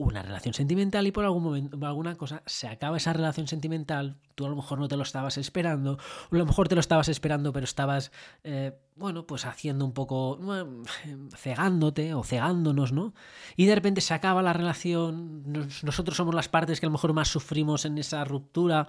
una 0.00 0.22
relación 0.22 0.54
sentimental 0.54 1.06
y 1.06 1.12
por 1.12 1.26
algún 1.26 1.42
momento, 1.42 1.78
por 1.78 1.86
alguna 1.86 2.14
cosa, 2.14 2.42
se 2.46 2.66
acaba 2.66 2.96
esa 2.96 3.12
relación 3.12 3.46
sentimental, 3.46 4.16
tú 4.34 4.46
a 4.46 4.48
lo 4.48 4.56
mejor 4.56 4.78
no 4.78 4.88
te 4.88 4.96
lo 4.96 5.02
estabas 5.02 5.36
esperando, 5.36 5.98
o 6.30 6.34
a 6.34 6.38
lo 6.38 6.46
mejor 6.46 6.68
te 6.68 6.74
lo 6.74 6.80
estabas 6.80 7.10
esperando, 7.10 7.52
pero 7.52 7.64
estabas, 7.64 8.10
eh, 8.42 8.72
bueno, 8.96 9.26
pues 9.26 9.44
haciendo 9.44 9.84
un 9.84 9.92
poco, 9.92 10.40
cegándote 11.36 12.14
o 12.14 12.24
cegándonos, 12.24 12.92
¿no? 12.92 13.12
Y 13.56 13.66
de 13.66 13.74
repente 13.74 14.00
se 14.00 14.14
acaba 14.14 14.40
la 14.40 14.54
relación, 14.54 15.42
nosotros 15.82 16.16
somos 16.16 16.34
las 16.34 16.48
partes 16.48 16.80
que 16.80 16.86
a 16.86 16.88
lo 16.88 16.92
mejor 16.92 17.12
más 17.12 17.28
sufrimos 17.28 17.84
en 17.84 17.98
esa 17.98 18.24
ruptura, 18.24 18.88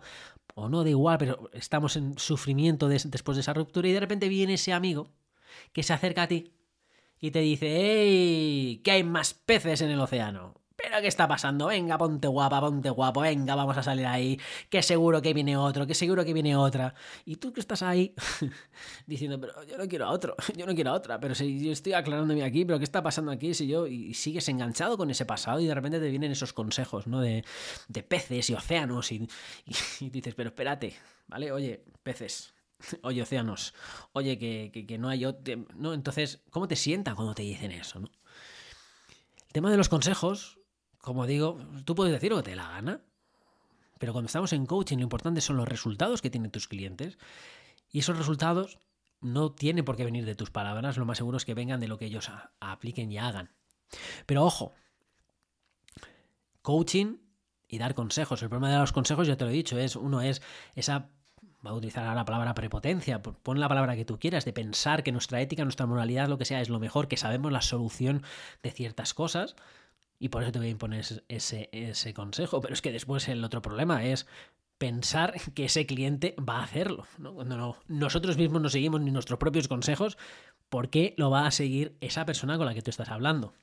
o 0.55 0.69
no, 0.69 0.85
da 0.85 0.89
igual, 0.91 1.17
pero 1.17 1.49
estamos 1.51 1.97
en 1.97 2.17
sufrimiento 2.17 2.87
después 2.87 3.35
de 3.35 3.41
esa 3.41 3.53
ruptura 3.53 3.89
y 3.89 3.91
de 3.91 3.99
repente 3.99 4.29
viene 4.29 4.53
ese 4.53 4.71
amigo 4.71 5.09
que 5.73 5.83
se 5.83 5.91
acerca 5.91 6.23
a 6.23 6.27
ti 6.27 6.53
y 7.19 7.31
te 7.31 7.39
dice, 7.39 7.67
¡Ey! 7.67 8.77
Que 8.77 8.91
hay 8.91 9.03
más 9.03 9.33
peces 9.33 9.81
en 9.81 9.91
el 9.91 9.99
océano. 9.99 10.60
¿Pero 10.81 11.01
qué 11.01 11.07
está 11.07 11.27
pasando? 11.27 11.67
Venga, 11.67 11.97
ponte 11.97 12.27
guapa, 12.27 12.59
ponte 12.59 12.89
guapo, 12.89 13.21
venga, 13.21 13.55
vamos 13.55 13.77
a 13.77 13.83
salir 13.83 14.05
ahí, 14.05 14.39
que 14.69 14.81
seguro 14.81 15.21
que 15.21 15.33
viene 15.33 15.55
otro, 15.55 15.85
que 15.85 15.93
seguro 15.93 16.25
que 16.25 16.33
viene 16.33 16.55
otra. 16.55 16.93
Y 17.25 17.35
tú 17.35 17.53
que 17.53 17.59
estás 17.59 17.83
ahí 17.83 18.15
diciendo, 19.05 19.39
pero 19.39 19.63
yo 19.63 19.77
no 19.77 19.87
quiero 19.87 20.05
a 20.05 20.11
otro, 20.11 20.35
yo 20.55 20.65
no 20.65 20.73
quiero 20.73 20.91
a 20.91 20.93
otra, 20.93 21.19
pero 21.19 21.35
si 21.35 21.63
yo 21.63 21.71
estoy 21.71 21.93
aclarándome 21.93 22.43
aquí, 22.43 22.65
pero 22.65 22.79
¿qué 22.79 22.85
está 22.85 23.03
pasando 23.03 23.31
aquí? 23.31 23.53
Si 23.53 23.67
yo, 23.67 23.85
y 23.85 24.13
sigues 24.13 24.47
enganchado 24.49 24.97
con 24.97 25.09
ese 25.11 25.25
pasado 25.25 25.59
y 25.59 25.67
de 25.67 25.75
repente 25.75 25.99
te 25.99 26.09
vienen 26.09 26.31
esos 26.31 26.53
consejos, 26.53 27.07
¿no? 27.07 27.21
De, 27.21 27.43
peces 28.07 28.49
y 28.49 28.53
océanos 28.53 29.11
y, 29.11 29.27
dices, 29.99 30.33
pero 30.35 30.49
espérate, 30.49 30.95
¿vale? 31.27 31.51
Oye, 31.51 31.83
peces, 32.01 32.53
oye, 33.03 33.21
océanos, 33.21 33.73
oye, 34.13 34.37
que, 34.39 34.85
que, 34.87 34.97
no 34.97 35.09
hay... 35.09 35.25
¿no? 35.75 35.93
Entonces, 35.93 36.41
¿cómo 36.49 36.67
te 36.67 36.75
sienta 36.75 37.13
cuando 37.13 37.35
te 37.35 37.43
dicen 37.43 37.71
eso, 37.71 37.99
no? 37.99 38.09
El 39.47 39.53
tema 39.53 39.69
de 39.69 39.77
los 39.77 39.89
consejos 39.89 40.60
como 41.01 41.25
digo, 41.25 41.59
tú 41.85 41.95
puedes 41.95 42.13
decir 42.13 42.31
lo 42.31 42.37
que 42.37 42.51
te 42.51 42.55
la 42.55 42.69
gana, 42.69 43.01
pero 43.97 44.13
cuando 44.13 44.27
estamos 44.27 44.53
en 44.53 44.65
coaching 44.65 44.97
lo 44.97 45.03
importante 45.03 45.41
son 45.41 45.57
los 45.57 45.67
resultados 45.67 46.21
que 46.21 46.29
tienen 46.29 46.51
tus 46.51 46.67
clientes 46.67 47.17
y 47.91 47.99
esos 47.99 48.17
resultados 48.17 48.79
no 49.19 49.51
tienen 49.51 49.85
por 49.85 49.95
qué 49.95 50.05
venir 50.05 50.25
de 50.25 50.35
tus 50.35 50.49
palabras, 50.49 50.97
lo 50.97 51.05
más 51.05 51.17
seguro 51.17 51.37
es 51.37 51.45
que 51.45 51.53
vengan 51.53 51.79
de 51.79 51.87
lo 51.87 51.97
que 51.97 52.05
ellos 52.05 52.31
apliquen 52.59 53.11
y 53.11 53.17
hagan. 53.17 53.51
Pero 54.25 54.43
ojo, 54.43 54.73
coaching 56.61 57.17
y 57.67 57.77
dar 57.77 57.93
consejos. 57.93 58.41
El 58.41 58.49
problema 58.49 58.73
de 58.73 58.79
los 58.79 58.91
consejos, 58.91 59.27
ya 59.27 59.37
te 59.37 59.45
lo 59.45 59.51
he 59.51 59.53
dicho, 59.53 59.77
es 59.77 59.95
uno 59.95 60.21
es 60.21 60.41
esa 60.75 61.09
va 61.65 61.71
a 61.71 61.73
utilizar 61.73 62.15
la 62.15 62.25
palabra 62.25 62.55
prepotencia, 62.55 63.21
pon 63.21 63.59
la 63.59 63.69
palabra 63.69 63.95
que 63.95 64.05
tú 64.05 64.17
quieras, 64.17 64.45
de 64.45 64.53
pensar 64.53 65.03
que 65.03 65.11
nuestra 65.11 65.41
ética, 65.41 65.63
nuestra 65.63 65.85
moralidad, 65.85 66.27
lo 66.27 66.37
que 66.37 66.45
sea, 66.45 66.61
es 66.61 66.69
lo 66.69 66.79
mejor, 66.79 67.07
que 67.07 67.17
sabemos 67.17 67.51
la 67.51 67.61
solución 67.61 68.23
de 68.63 68.71
ciertas 68.71 69.13
cosas, 69.13 69.55
y 70.21 70.29
por 70.29 70.43
eso 70.43 70.51
te 70.51 70.59
voy 70.59 70.67
a 70.67 70.71
imponer 70.71 71.03
ese, 71.29 71.67
ese 71.71 72.13
consejo. 72.13 72.61
Pero 72.61 72.75
es 72.75 72.81
que 72.83 72.91
después 72.91 73.27
el 73.27 73.43
otro 73.43 73.63
problema 73.63 74.05
es 74.05 74.27
pensar 74.77 75.33
que 75.55 75.65
ese 75.65 75.87
cliente 75.87 76.35
va 76.37 76.59
a 76.59 76.63
hacerlo. 76.63 77.07
Cuando 77.17 77.57
no, 77.57 77.75
nosotros 77.87 78.37
mismos 78.37 78.61
no 78.61 78.69
seguimos 78.69 79.01
ni 79.01 79.09
nuestros 79.09 79.39
propios 79.39 79.67
consejos, 79.67 80.19
¿por 80.69 80.91
qué 80.91 81.15
lo 81.17 81.31
va 81.31 81.47
a 81.47 81.51
seguir 81.51 81.97
esa 82.01 82.23
persona 82.23 82.57
con 82.57 82.67
la 82.67 82.75
que 82.75 82.83
tú 82.83 82.91
estás 82.91 83.09
hablando? 83.09 83.55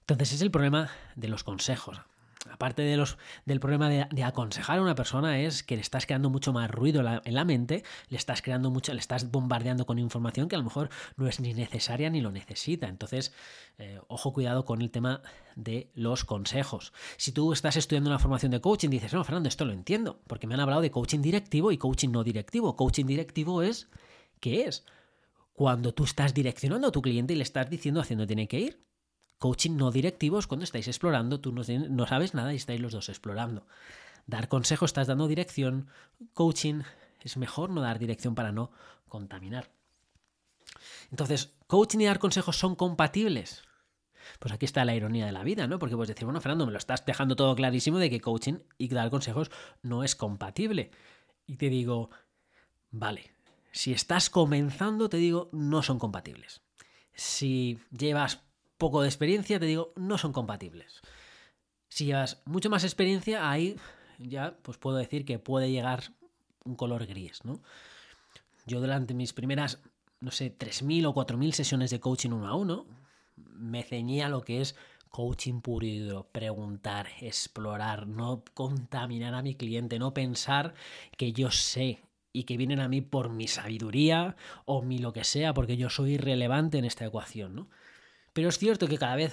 Entonces 0.00 0.32
es 0.32 0.42
el 0.42 0.50
problema 0.50 0.90
de 1.14 1.28
los 1.28 1.44
consejos 1.44 2.00
aparte 2.48 2.82
de 2.82 2.96
los, 2.96 3.18
del 3.44 3.60
problema 3.60 3.88
de, 3.88 4.24
aconsejar 4.24 4.78
a 4.78 4.82
una 4.82 4.94
persona, 4.94 5.40
es 5.40 5.62
que 5.62 5.76
le 5.76 5.82
estás 5.82 6.06
creando 6.06 6.30
mucho 6.30 6.52
más 6.52 6.70
ruido 6.70 7.02
en 7.24 7.34
la 7.34 7.44
mente, 7.44 7.84
le 8.08 8.16
estás 8.16 8.40
creando 8.40 8.70
mucho, 8.70 8.94
le 8.94 9.00
estás 9.00 9.30
bombardeando 9.30 9.84
con 9.84 9.98
información 9.98 10.48
que 10.48 10.56
a 10.56 10.58
lo 10.58 10.64
mejor 10.64 10.88
no 11.16 11.26
es 11.28 11.40
ni 11.40 11.52
necesaria 11.52 12.08
ni 12.08 12.20
lo 12.20 12.30
necesita. 12.30 12.88
Entonces, 12.88 13.32
eh, 13.78 14.00
ojo, 14.08 14.32
cuidado 14.32 14.64
con 14.64 14.80
el 14.80 14.90
tema 14.90 15.22
de 15.54 15.90
los 15.94 16.24
consejos. 16.24 16.92
Si 17.16 17.32
tú 17.32 17.52
estás 17.52 17.76
estudiando 17.76 18.08
una 18.08 18.18
formación 18.18 18.52
de 18.52 18.60
coaching, 18.60 18.88
dices, 18.88 19.12
no, 19.12 19.24
Fernando, 19.24 19.48
esto 19.48 19.64
lo 19.64 19.72
entiendo, 19.72 20.20
porque 20.26 20.46
me 20.46 20.54
han 20.54 20.60
hablado 20.60 20.80
de 20.80 20.90
coaching 20.90 21.20
directivo 21.20 21.72
y 21.72 21.78
coaching 21.78 22.10
no 22.10 22.24
directivo. 22.24 22.76
Coaching 22.76 23.06
directivo 23.06 23.62
es, 23.62 23.88
¿qué 24.40 24.64
es? 24.64 24.86
Cuando 25.52 25.92
tú 25.92 26.04
estás 26.04 26.32
direccionando 26.32 26.88
a 26.88 26.92
tu 26.92 27.02
cliente 27.02 27.34
y 27.34 27.36
le 27.36 27.42
estás 27.42 27.68
diciendo 27.68 28.00
hacia 28.00 28.16
dónde 28.16 28.28
tiene 28.28 28.48
que 28.48 28.60
ir. 28.60 28.89
Coaching 29.40 29.78
no 29.78 29.90
directivo 29.90 30.38
es 30.38 30.46
cuando 30.46 30.64
estáis 30.64 30.86
explorando, 30.86 31.40
tú 31.40 31.50
no, 31.50 32.06
sabes 32.06 32.34
nada 32.34 32.52
y 32.52 32.56
estáis 32.56 32.78
los 32.78 32.92
dos 32.92 33.08
explorando. 33.08 33.66
Dar 34.26 34.48
consejo, 34.48 34.84
estás 34.84 35.06
dando 35.06 35.28
dirección. 35.28 35.88
Coaching 36.34 36.82
es 37.22 37.38
mejor 37.38 37.70
no 37.70 37.80
dar 37.80 37.98
dirección 37.98 38.34
para 38.34 38.52
no 38.52 38.70
contaminar. 39.08 39.70
Entonces, 41.10 41.54
coaching 41.66 42.00
y 42.00 42.04
dar 42.04 42.18
consejos 42.18 42.58
son 42.58 42.76
compatibles. 42.76 43.62
Pues 44.40 44.52
aquí 44.52 44.66
está 44.66 44.84
la 44.84 44.94
ironía 44.94 45.24
de 45.24 45.32
la 45.32 45.42
vida, 45.42 45.66
¿no? 45.66 45.78
Porque 45.78 45.96
puedes 45.96 46.08
decir, 46.08 46.26
bueno, 46.26 46.42
Fernando, 46.42 46.66
me 46.66 46.72
lo 46.72 46.78
estás 46.78 47.06
dejando 47.06 47.34
todo 47.34 47.56
clarísimo 47.56 47.96
de 47.96 48.10
que 48.10 48.20
coaching 48.20 48.58
y 48.76 48.88
dar 48.88 49.08
consejos 49.08 49.50
no 49.80 50.04
es 50.04 50.14
compatible. 50.16 50.90
Y 51.46 51.56
te 51.56 51.70
digo, 51.70 52.10
vale, 52.90 53.32
si 53.72 53.94
estás 53.94 54.28
comenzando, 54.28 55.08
te 55.08 55.16
digo, 55.16 55.48
no 55.52 55.82
son 55.82 55.98
compatibles. 55.98 56.60
Si 57.14 57.80
llevas 57.90 58.42
poco 58.80 59.02
de 59.02 59.08
experiencia, 59.08 59.60
te 59.60 59.66
digo, 59.66 59.92
no 59.94 60.18
son 60.18 60.32
compatibles. 60.32 61.00
Si 61.88 62.06
llevas 62.06 62.42
mucho 62.44 62.68
más 62.68 62.82
experiencia, 62.82 63.48
ahí 63.48 63.76
ya 64.18 64.56
pues 64.62 64.78
puedo 64.78 64.96
decir 64.96 65.24
que 65.24 65.38
puede 65.38 65.70
llegar 65.70 66.12
un 66.64 66.74
color 66.74 67.06
gris, 67.06 67.44
¿no? 67.44 67.60
Yo 68.66 68.80
durante 68.80 69.14
mis 69.14 69.32
primeras, 69.32 69.78
no 70.20 70.32
sé, 70.32 70.56
3.000 70.56 71.06
o 71.06 71.14
4.000 71.14 71.52
sesiones 71.52 71.90
de 71.90 72.00
coaching 72.00 72.30
uno 72.30 72.48
a 72.48 72.56
uno, 72.56 72.86
me 73.36 73.82
ceñía 73.82 74.28
lo 74.28 74.42
que 74.42 74.60
es 74.60 74.74
coaching 75.10 75.60
puro 75.60 75.86
y 75.86 75.98
duro, 75.98 76.28
preguntar, 76.30 77.08
explorar, 77.20 78.06
no 78.06 78.44
contaminar 78.54 79.34
a 79.34 79.42
mi 79.42 79.54
cliente, 79.54 79.98
no 79.98 80.14
pensar 80.14 80.74
que 81.16 81.32
yo 81.32 81.50
sé 81.50 82.00
y 82.32 82.44
que 82.44 82.56
vienen 82.56 82.80
a 82.80 82.88
mí 82.88 83.00
por 83.00 83.28
mi 83.30 83.48
sabiduría 83.48 84.36
o 84.64 84.82
mi 84.82 84.98
lo 84.98 85.12
que 85.12 85.24
sea, 85.24 85.52
porque 85.52 85.76
yo 85.76 85.90
soy 85.90 86.12
irrelevante 86.12 86.78
en 86.78 86.84
esta 86.84 87.04
ecuación, 87.04 87.56
¿no? 87.56 87.68
Pero 88.32 88.48
es 88.48 88.58
cierto 88.58 88.86
que 88.86 88.98
cada 88.98 89.16
vez 89.16 89.32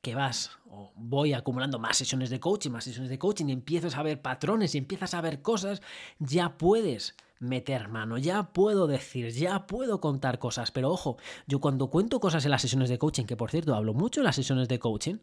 que 0.00 0.14
vas 0.14 0.50
o 0.68 0.92
voy 0.96 1.32
acumulando 1.32 1.78
más 1.78 1.96
sesiones 1.96 2.28
de 2.28 2.40
coaching, 2.40 2.70
más 2.70 2.84
sesiones 2.84 3.08
de 3.08 3.18
coaching 3.18 3.46
y 3.46 3.52
empiezas 3.52 3.96
a 3.96 4.02
ver 4.02 4.20
patrones 4.20 4.74
y 4.74 4.78
empiezas 4.78 5.14
a 5.14 5.20
ver 5.20 5.42
cosas, 5.42 5.80
ya 6.18 6.58
puedes 6.58 7.14
meter 7.38 7.88
mano, 7.88 8.18
ya 8.18 8.52
puedo 8.52 8.86
decir, 8.86 9.30
ya 9.30 9.66
puedo 9.66 10.00
contar 10.00 10.38
cosas. 10.38 10.70
Pero 10.70 10.90
ojo, 10.90 11.18
yo 11.46 11.60
cuando 11.60 11.88
cuento 11.88 12.20
cosas 12.20 12.44
en 12.44 12.50
las 12.50 12.62
sesiones 12.62 12.88
de 12.88 12.98
coaching, 12.98 13.24
que 13.24 13.36
por 13.36 13.50
cierto 13.50 13.74
hablo 13.74 13.94
mucho 13.94 14.20
en 14.20 14.24
las 14.24 14.36
sesiones 14.36 14.68
de 14.68 14.78
coaching, 14.78 15.18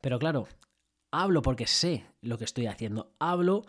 pero 0.00 0.18
claro, 0.18 0.48
hablo 1.12 1.42
porque 1.42 1.66
sé 1.66 2.06
lo 2.20 2.36
que 2.36 2.44
estoy 2.44 2.66
haciendo, 2.66 3.12
hablo, 3.18 3.64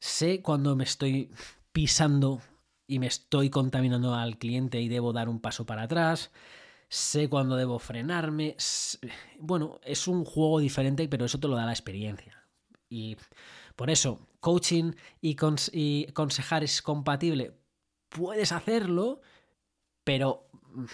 sé 0.00 0.42
cuando 0.42 0.76
me 0.76 0.84
estoy 0.84 1.30
pisando 1.72 2.40
y 2.86 2.98
me 2.98 3.06
estoy 3.06 3.50
contaminando 3.50 4.14
al 4.14 4.38
cliente 4.38 4.80
y 4.80 4.88
debo 4.88 5.12
dar 5.12 5.28
un 5.28 5.40
paso 5.40 5.66
para 5.66 5.82
atrás 5.82 6.30
sé 6.88 7.28
cuándo 7.28 7.56
debo 7.56 7.78
frenarme. 7.78 8.56
Bueno, 9.38 9.80
es 9.84 10.08
un 10.08 10.24
juego 10.24 10.60
diferente, 10.60 11.08
pero 11.08 11.24
eso 11.24 11.38
te 11.38 11.48
lo 11.48 11.56
da 11.56 11.66
la 11.66 11.72
experiencia. 11.72 12.44
Y 12.88 13.16
por 13.76 13.90
eso, 13.90 14.26
coaching 14.40 14.92
y, 15.20 16.06
aconsejar 16.08 16.64
es 16.64 16.82
compatible. 16.82 17.52
Puedes 18.08 18.52
hacerlo, 18.52 19.20
pero 20.04 20.48
mm, 20.72 20.84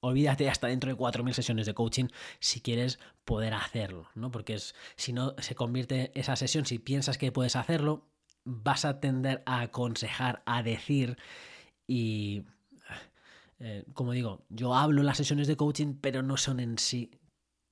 olvídate 0.00 0.48
hasta 0.48 0.68
dentro 0.68 0.90
de 0.90 0.96
4.000 0.96 1.32
sesiones 1.32 1.66
de 1.66 1.74
coaching 1.74 2.06
si 2.38 2.60
quieres 2.60 3.00
poder 3.24 3.54
hacerlo, 3.54 4.08
¿no? 4.14 4.30
Porque 4.30 4.54
es, 4.54 4.74
si 4.96 5.12
no 5.12 5.34
se 5.38 5.54
convierte 5.54 6.12
esa 6.14 6.36
sesión, 6.36 6.66
si 6.66 6.78
piensas 6.78 7.18
que 7.18 7.32
puedes 7.32 7.56
hacerlo, 7.56 8.06
vas 8.44 8.84
a 8.84 9.00
tender 9.00 9.42
a 9.46 9.62
aconsejar, 9.62 10.42
a 10.46 10.62
decir 10.62 11.18
y 11.86 12.44
eh, 13.66 13.86
como 13.94 14.12
digo, 14.12 14.44
yo 14.50 14.74
hablo 14.74 15.00
en 15.00 15.06
las 15.06 15.16
sesiones 15.16 15.46
de 15.46 15.56
coaching, 15.56 15.94
pero 15.98 16.22
no 16.22 16.36
son 16.36 16.60
en 16.60 16.76
sí 16.76 17.18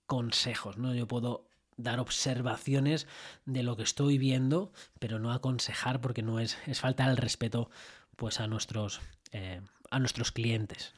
consejos, 0.06 0.78
¿no? 0.78 0.94
Yo 0.94 1.06
puedo 1.06 1.50
dar 1.76 2.00
observaciones 2.00 3.06
de 3.44 3.62
lo 3.62 3.76
que 3.76 3.82
estoy 3.82 4.16
viendo, 4.16 4.72
pero 4.98 5.18
no 5.18 5.32
aconsejar 5.32 6.00
porque 6.00 6.22
no 6.22 6.40
es, 6.40 6.56
es 6.66 6.80
falta 6.80 7.10
el 7.10 7.18
respeto 7.18 7.68
pues 8.16 8.40
a 8.40 8.46
nuestros, 8.46 9.02
eh, 9.32 9.60
a 9.90 9.98
nuestros 9.98 10.32
clientes. 10.32 10.94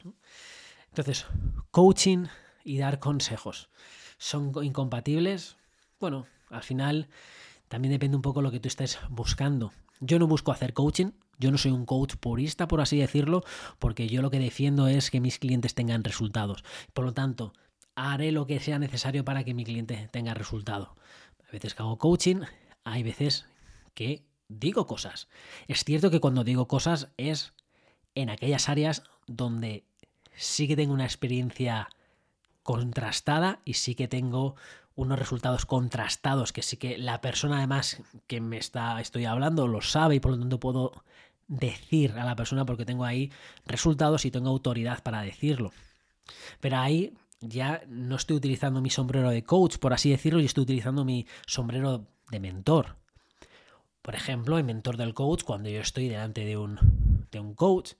Entonces, 0.87 1.25
coaching 1.71 2.27
y 2.63 2.77
dar 2.77 2.99
consejos 2.99 3.69
son 4.17 4.53
incompatibles. 4.63 5.57
Bueno, 5.99 6.25
al 6.49 6.63
final 6.63 7.09
también 7.67 7.91
depende 7.91 8.15
un 8.15 8.21
poco 8.21 8.39
de 8.39 8.43
lo 8.43 8.51
que 8.51 8.61
tú 8.61 8.69
estés 8.69 8.97
buscando. 9.09 9.73
Yo 9.99 10.19
no 10.19 10.27
busco 10.27 10.53
hacer 10.53 10.73
coaching, 10.73 11.11
yo 11.39 11.51
no 11.51 11.57
soy 11.57 11.71
un 11.71 11.85
coach 11.85 12.15
purista, 12.15 12.67
por 12.67 12.81
así 12.81 12.97
decirlo, 12.97 13.43
porque 13.79 14.07
yo 14.07 14.21
lo 14.21 14.31
que 14.31 14.39
defiendo 14.39 14.87
es 14.87 15.11
que 15.11 15.19
mis 15.19 15.39
clientes 15.39 15.75
tengan 15.75 16.03
resultados. 16.03 16.63
Por 16.93 17.05
lo 17.05 17.13
tanto, 17.13 17.53
haré 17.95 18.31
lo 18.31 18.45
que 18.45 18.59
sea 18.59 18.79
necesario 18.79 19.25
para 19.25 19.43
que 19.43 19.53
mi 19.53 19.63
cliente 19.63 20.09
tenga 20.11 20.33
resultado. 20.33 20.95
A 21.47 21.51
veces 21.51 21.73
que 21.73 21.83
hago 21.83 21.97
coaching, 21.97 22.41
hay 22.83 23.03
veces 23.03 23.45
que 23.93 24.25
digo 24.47 24.87
cosas. 24.87 25.27
Es 25.67 25.83
cierto 25.83 26.11
que 26.11 26.19
cuando 26.19 26.43
digo 26.43 26.67
cosas 26.67 27.09
es 27.17 27.53
en 28.13 28.29
aquellas 28.29 28.69
áreas 28.69 29.03
donde 29.27 29.85
sí 30.35 30.67
que 30.67 30.75
tengo 30.75 30.93
una 30.93 31.05
experiencia 31.05 31.89
contrastada 32.63 33.61
y 33.63 33.75
sí 33.75 33.95
que 33.95 34.07
tengo 34.07 34.55
unos 34.95 35.19
resultados 35.19 35.65
contrastados 35.65 36.53
que 36.53 36.61
sí 36.61 36.77
que 36.77 36.97
la 36.97 37.19
persona 37.19 37.57
además 37.57 38.01
que 38.27 38.39
me 38.39 38.57
está 38.57 38.99
estoy 39.01 39.25
hablando 39.25 39.67
lo 39.67 39.81
sabe 39.81 40.15
y 40.15 40.19
por 40.19 40.31
lo 40.31 40.39
tanto 40.39 40.59
puedo 40.59 41.03
decir 41.47 42.13
a 42.13 42.25
la 42.25 42.35
persona 42.35 42.65
porque 42.65 42.85
tengo 42.85 43.05
ahí 43.05 43.31
resultados 43.65 44.25
y 44.25 44.31
tengo 44.31 44.49
autoridad 44.49 45.03
para 45.03 45.21
decirlo. 45.21 45.71
Pero 46.59 46.77
ahí 46.77 47.13
ya 47.39 47.83
no 47.87 48.15
estoy 48.15 48.37
utilizando 48.37 48.81
mi 48.81 48.89
sombrero 48.89 49.29
de 49.29 49.43
coach, 49.43 49.77
por 49.77 49.93
así 49.93 50.09
decirlo, 50.09 50.39
y 50.39 50.45
estoy 50.45 50.63
utilizando 50.63 51.05
mi 51.05 51.27
sombrero 51.45 52.07
de 52.31 52.39
mentor. 52.39 52.97
Por 54.01 54.15
ejemplo, 54.15 54.57
el 54.57 54.63
mentor 54.63 54.97
del 54.97 55.13
coach, 55.13 55.43
cuando 55.43 55.69
yo 55.69 55.81
estoy 55.81 56.09
delante 56.09 56.45
de 56.45 56.57
un, 56.57 57.27
de 57.31 57.39
un 57.39 57.53
coach, 57.53 57.93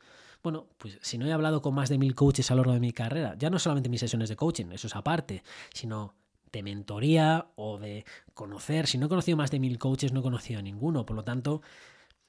bueno, 0.43 0.67
pues 0.77 0.99
si 1.01 1.17
no 1.17 1.25
he 1.25 1.33
hablado 1.33 1.61
con 1.61 1.73
más 1.73 1.89
de 1.89 1.97
mil 1.97 2.13
coaches 2.13 2.51
a 2.51 2.55
lo 2.55 2.61
largo 2.61 2.73
de 2.73 2.79
mi 2.79 2.91
carrera, 2.91 3.35
ya 3.37 3.49
no 3.49 3.57
solamente 3.57 3.89
mis 3.89 4.01
sesiones 4.01 4.29
de 4.29 4.35
coaching, 4.35 4.65
eso 4.71 4.87
es 4.87 4.95
aparte, 4.95 5.43
sino 5.73 6.13
de 6.51 6.63
mentoría 6.63 7.47
o 7.55 7.79
de 7.79 8.05
conocer. 8.33 8.87
Si 8.87 8.97
no 8.97 9.07
he 9.07 9.09
conocido 9.09 9.37
más 9.37 9.51
de 9.51 9.59
mil 9.59 9.79
coaches, 9.79 10.13
no 10.13 10.19
he 10.19 10.23
conocido 10.23 10.59
a 10.59 10.63
ninguno. 10.63 11.05
Por 11.05 11.15
lo 11.15 11.23
tanto, 11.23 11.61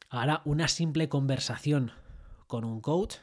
ahora 0.08 0.42
una 0.44 0.68
simple 0.68 1.08
conversación 1.08 1.92
con 2.46 2.64
un 2.64 2.80
coach, 2.80 3.16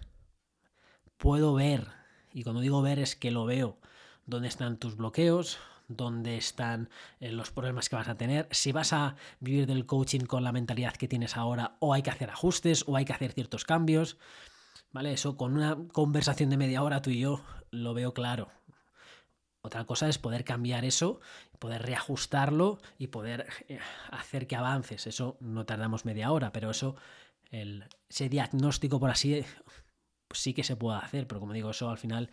puedo 1.18 1.54
ver, 1.54 1.88
y 2.34 2.44
cuando 2.44 2.62
digo 2.62 2.82
ver 2.82 3.00
es 3.00 3.16
que 3.16 3.32
lo 3.32 3.46
veo, 3.46 3.78
dónde 4.26 4.48
están 4.48 4.78
tus 4.78 4.98
bloqueos, 4.98 5.60
dónde 5.88 6.38
están 6.38 6.90
eh, 7.20 7.32
los 7.32 7.52
problemas 7.52 7.90
que 7.90 7.96
vas 7.96 8.08
a 8.08 8.16
tener, 8.16 8.48
si 8.52 8.72
vas 8.72 8.94
a 8.94 9.16
vivir 9.40 9.68
del 9.68 9.86
coaching 9.86 10.22
con 10.22 10.44
la 10.44 10.52
mentalidad 10.52 10.94
que 10.94 11.08
tienes 11.08 11.38
ahora 11.38 11.78
o 11.80 11.94
hay 11.94 12.02
que 12.02 12.10
hacer 12.10 12.30
ajustes 12.30 12.86
o 12.88 12.96
hay 12.96 13.06
que 13.06 13.14
hacer 13.14 13.34
ciertos 13.34 13.66
cambios. 13.66 14.18
¿Vale? 14.92 15.12
Eso 15.14 15.38
con 15.38 15.56
una 15.56 15.78
conversación 15.92 16.52
de 16.52 16.58
media 16.58 16.84
hora 16.84 17.02
tú 17.02 17.10
y 17.10 17.20
yo 17.20 17.42
lo 17.72 17.96
veo 17.96 18.14
claro. 18.14 18.50
Otra 19.66 19.86
cosa 19.86 20.10
es 20.10 20.18
poder 20.18 20.44
cambiar 20.44 20.84
eso, 20.84 21.22
poder 21.58 21.84
reajustarlo 21.84 22.80
y 22.98 23.08
poder 23.08 23.48
eh, 23.70 23.80
hacer 24.12 24.46
que 24.46 24.58
avances. 24.58 25.08
Eso 25.08 25.38
no 25.40 25.66
tardamos 25.66 26.04
media 26.04 26.34
hora, 26.34 26.52
pero 26.52 26.70
eso, 26.70 26.98
el, 27.50 27.86
ese 28.10 28.28
diagnóstico 28.28 29.00
por 29.00 29.10
así, 29.10 29.46
pues 30.28 30.42
sí 30.42 30.54
que 30.54 30.66
se 30.66 30.76
puede 30.76 30.98
hacer, 30.98 31.28
pero 31.28 31.40
como 31.40 31.54
digo, 31.54 31.70
eso 31.70 31.90
al 31.90 31.98
final 31.98 32.30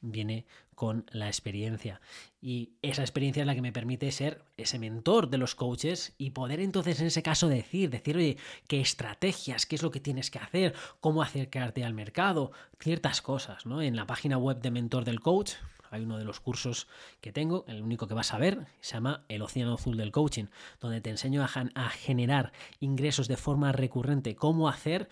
viene 0.00 0.46
con 0.74 1.04
la 1.10 1.26
experiencia. 1.26 2.00
Y 2.40 2.72
esa 2.80 3.02
experiencia 3.02 3.42
es 3.42 3.46
la 3.46 3.54
que 3.54 3.60
me 3.60 3.72
permite 3.72 4.10
ser 4.10 4.42
ese 4.56 4.78
mentor 4.78 5.28
de 5.28 5.36
los 5.36 5.54
coaches 5.54 6.14
y 6.16 6.30
poder 6.30 6.60
entonces 6.60 6.98
en 7.00 7.08
ese 7.08 7.22
caso 7.22 7.48
decir, 7.48 7.90
decir, 7.90 8.38
qué 8.66 8.80
estrategias, 8.80 9.66
qué 9.66 9.76
es 9.76 9.82
lo 9.82 9.90
que 9.90 10.00
tienes 10.00 10.30
que 10.30 10.38
hacer, 10.38 10.74
cómo 11.00 11.20
acercarte 11.20 11.84
al 11.84 11.92
mercado, 11.92 12.52
ciertas 12.78 13.20
cosas, 13.20 13.66
¿no? 13.66 13.82
En 13.82 13.96
la 13.96 14.06
página 14.06 14.38
web 14.38 14.62
de 14.62 14.70
Mentor 14.70 15.04
del 15.04 15.20
Coach 15.20 15.52
hay 15.90 16.02
uno 16.02 16.18
de 16.18 16.24
los 16.24 16.40
cursos 16.40 16.86
que 17.20 17.32
tengo, 17.32 17.64
el 17.66 17.82
único 17.82 18.06
que 18.06 18.14
vas 18.14 18.32
a 18.32 18.38
ver, 18.38 18.66
se 18.80 18.94
llama 18.94 19.24
El 19.28 19.42
Océano 19.42 19.74
Azul 19.74 19.96
del 19.96 20.12
Coaching, 20.12 20.46
donde 20.80 21.00
te 21.00 21.10
enseño 21.10 21.44
a, 21.44 21.88
generar 21.90 22.52
ingresos 22.78 23.28
de 23.28 23.36
forma 23.36 23.72
recurrente, 23.72 24.36
cómo 24.36 24.68
hacer 24.68 25.08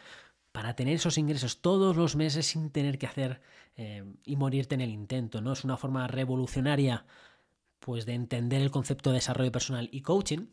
para 0.53 0.75
tener 0.75 0.95
esos 0.95 1.19
ingresos 1.19 1.61
todos 1.61 1.97
los 1.97 2.17
meses 2.17 2.47
sin 2.47 2.71
tener 2.71 2.99
que 2.99 3.07
hacer 3.07 3.41
eh, 3.77 4.05
y 4.25 4.37
morirte 4.37 4.75
en 4.75 4.81
el 4.81 4.91
intento, 4.91 5.41
¿no? 5.41 5.53
Es 5.53 5.65
una 5.65 5.77
forma 5.77 6.07
revolucionaria 6.07 7.05
pues 7.81 8.07
de 8.07 8.15
entender 8.15 8.63
el 8.63 8.71
concepto 8.71 9.11
de 9.11 9.17
desarrollo 9.17 9.53
personal 9.53 9.89
y 9.93 10.03
coaching 10.03 10.47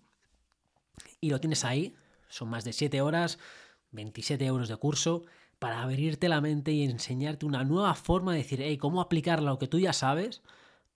y 1.21 1.29
lo 1.29 1.39
tienes 1.39 1.65
ahí, 1.65 1.95
son 2.29 2.49
más 2.49 2.63
de 2.63 2.73
7 2.73 3.01
horas, 3.01 3.39
27 3.91 4.45
euros 4.45 4.67
de 4.67 4.77
curso 4.77 5.25
para 5.59 5.81
abrirte 5.81 6.29
la 6.29 6.41
mente 6.41 6.71
y 6.71 6.83
enseñarte 6.83 7.45
una 7.45 7.63
nueva 7.63 7.95
forma 7.95 8.33
de 8.33 8.39
decir, 8.39 8.61
hey, 8.61 8.77
cómo 8.77 9.01
aplicar 9.01 9.41
lo 9.41 9.57
que 9.57 9.67
tú 9.67 9.79
ya 9.79 9.93
sabes, 9.93 10.41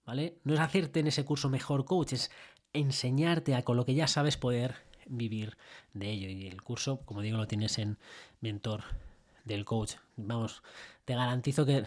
¿vale? 0.04 0.38
No 0.44 0.54
es 0.54 0.60
hacerte 0.60 1.00
en 1.00 1.06
ese 1.06 1.24
curso 1.24 1.48
mejor 1.48 1.84
coach, 1.84 2.12
es 2.12 2.30
enseñarte 2.72 3.54
a 3.54 3.62
con 3.62 3.76
lo 3.76 3.84
que 3.84 3.94
ya 3.94 4.06
sabes 4.06 4.36
poder 4.36 4.76
vivir 5.06 5.56
de 5.92 6.10
ello. 6.10 6.28
Y 6.28 6.46
el 6.46 6.62
curso, 6.62 7.00
como 7.04 7.20
digo, 7.20 7.36
lo 7.36 7.46
tienes 7.46 7.78
en 7.78 7.98
Mentor 8.40 8.84
del 9.44 9.64
Coach. 9.64 9.94
Vamos, 10.16 10.62
te 11.04 11.14
garantizo 11.14 11.66
que 11.66 11.84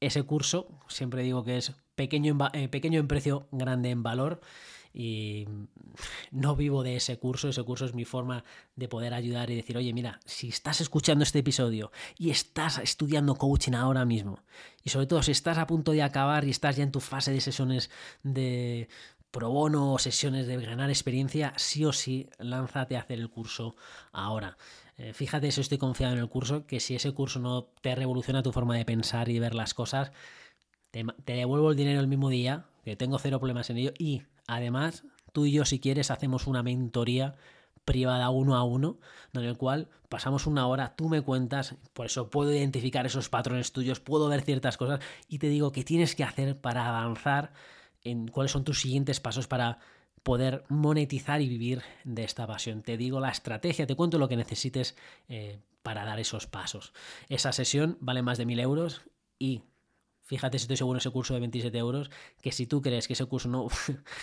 ese 0.00 0.22
curso, 0.22 0.68
siempre 0.88 1.22
digo 1.22 1.44
que 1.44 1.58
es 1.58 1.72
pequeño 1.94 2.32
en, 2.52 2.60
eh, 2.60 2.68
pequeño 2.68 3.00
en 3.00 3.08
precio, 3.08 3.46
grande 3.50 3.90
en 3.90 4.02
valor. 4.02 4.40
Y 4.96 5.46
no 6.30 6.56
vivo 6.56 6.82
de 6.82 6.96
ese 6.96 7.18
curso, 7.18 7.50
ese 7.50 7.62
curso 7.62 7.84
es 7.84 7.94
mi 7.94 8.06
forma 8.06 8.44
de 8.74 8.88
poder 8.88 9.12
ayudar 9.12 9.50
y 9.50 9.56
decir, 9.56 9.76
oye, 9.76 9.92
mira, 9.92 10.18
si 10.24 10.48
estás 10.48 10.80
escuchando 10.80 11.22
este 11.22 11.40
episodio 11.40 11.92
y 12.18 12.30
estás 12.30 12.78
estudiando 12.78 13.34
coaching 13.34 13.74
ahora 13.74 14.06
mismo, 14.06 14.42
y 14.82 14.88
sobre 14.90 15.06
todo 15.06 15.22
si 15.22 15.32
estás 15.32 15.58
a 15.58 15.66
punto 15.66 15.92
de 15.92 16.02
acabar 16.02 16.44
y 16.44 16.50
estás 16.50 16.76
ya 16.76 16.82
en 16.82 16.92
tu 16.92 17.00
fase 17.00 17.30
de 17.30 17.42
sesiones 17.42 17.90
de 18.22 18.88
pro 19.30 19.50
bono 19.50 19.92
o 19.92 19.98
sesiones 19.98 20.46
de 20.46 20.56
ganar 20.56 20.88
experiencia, 20.88 21.52
sí 21.56 21.84
o 21.84 21.92
sí, 21.92 22.30
lánzate 22.38 22.96
a 22.96 23.00
hacer 23.00 23.18
el 23.18 23.28
curso 23.28 23.76
ahora. 24.12 24.56
Eh, 24.96 25.12
fíjate 25.12 25.52
si 25.52 25.60
estoy 25.60 25.76
confiado 25.76 26.14
en 26.14 26.20
el 26.20 26.28
curso, 26.30 26.66
que 26.66 26.80
si 26.80 26.94
ese 26.94 27.12
curso 27.12 27.38
no 27.38 27.64
te 27.82 27.94
revoluciona 27.94 28.42
tu 28.42 28.50
forma 28.50 28.76
de 28.76 28.86
pensar 28.86 29.28
y 29.28 29.38
ver 29.38 29.54
las 29.54 29.74
cosas, 29.74 30.10
te, 30.90 31.04
te 31.26 31.34
devuelvo 31.34 31.70
el 31.70 31.76
dinero 31.76 32.00
el 32.00 32.08
mismo 32.08 32.30
día, 32.30 32.64
que 32.82 32.96
tengo 32.96 33.18
cero 33.18 33.38
problemas 33.38 33.68
en 33.68 33.76
ello, 33.76 33.92
y 33.98 34.22
además 34.46 35.04
tú 35.32 35.46
y 35.46 35.52
yo 35.52 35.64
si 35.64 35.80
quieres 35.80 36.10
hacemos 36.10 36.46
una 36.46 36.62
mentoría 36.62 37.36
privada 37.84 38.30
uno 38.30 38.56
a 38.56 38.64
uno, 38.64 38.98
en 39.32 39.44
el 39.44 39.56
cual 39.56 39.88
pasamos 40.08 40.46
una 40.46 40.66
hora, 40.66 40.96
tú 40.96 41.08
me 41.08 41.22
cuentas, 41.22 41.76
por 41.92 42.06
eso 42.06 42.30
puedo 42.30 42.52
identificar 42.52 43.06
esos 43.06 43.28
patrones 43.28 43.72
tuyos, 43.72 44.00
puedo 44.00 44.28
ver 44.28 44.42
ciertas 44.42 44.76
cosas 44.76 45.00
y 45.28 45.38
te 45.38 45.48
digo 45.48 45.72
qué 45.72 45.84
tienes 45.84 46.14
que 46.14 46.24
hacer 46.24 46.60
para 46.60 46.88
avanzar 46.88 47.52
en 48.02 48.28
cuáles 48.28 48.52
son 48.52 48.64
tus 48.64 48.80
siguientes 48.80 49.20
pasos 49.20 49.46
para 49.46 49.78
poder 50.24 50.64
monetizar 50.68 51.40
y 51.40 51.48
vivir 51.48 51.82
de 52.02 52.24
esta 52.24 52.46
pasión. 52.48 52.82
Te 52.82 52.96
digo 52.96 53.20
la 53.20 53.30
estrategia, 53.30 53.86
te 53.86 53.94
cuento 53.94 54.18
lo 54.18 54.28
que 54.28 54.36
necesites 54.36 54.96
eh, 55.28 55.60
para 55.84 56.04
dar 56.04 56.18
esos 56.18 56.48
pasos. 56.48 56.92
Esa 57.28 57.52
sesión 57.52 57.96
vale 58.00 58.22
más 58.22 58.36
de 58.36 58.46
mil 58.46 58.58
euros 58.58 59.02
y 59.38 59.62
fíjate 60.26 60.58
si 60.58 60.64
estoy 60.64 60.76
seguro 60.76 60.98
ese 60.98 61.10
curso 61.10 61.34
de 61.34 61.40
27 61.40 61.78
euros, 61.78 62.10
que 62.42 62.52
si 62.52 62.66
tú 62.66 62.82
crees 62.82 63.06
que 63.06 63.14
ese 63.14 63.24
curso 63.26 63.48
no, 63.48 63.68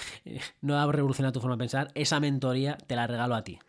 no 0.61 0.79
ha 0.79 0.91
revolucionado 0.91 1.33
tu 1.33 1.39
forma 1.39 1.55
de 1.55 1.59
pensar, 1.59 1.91
esa 1.95 2.19
mentoría 2.19 2.77
te 2.77 2.95
la 2.95 3.07
regalo 3.07 3.35
a 3.35 3.43
ti. 3.43 3.59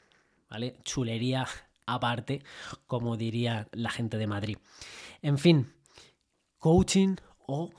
¿Vale? 0.50 0.76
Chulería 0.84 1.46
aparte, 1.86 2.42
como 2.86 3.16
diría 3.16 3.68
la 3.72 3.90
gente 3.90 4.18
de 4.18 4.26
Madrid. 4.26 4.58
En 5.22 5.38
fin, 5.38 5.72
coaching 6.58 7.16
o 7.46 7.70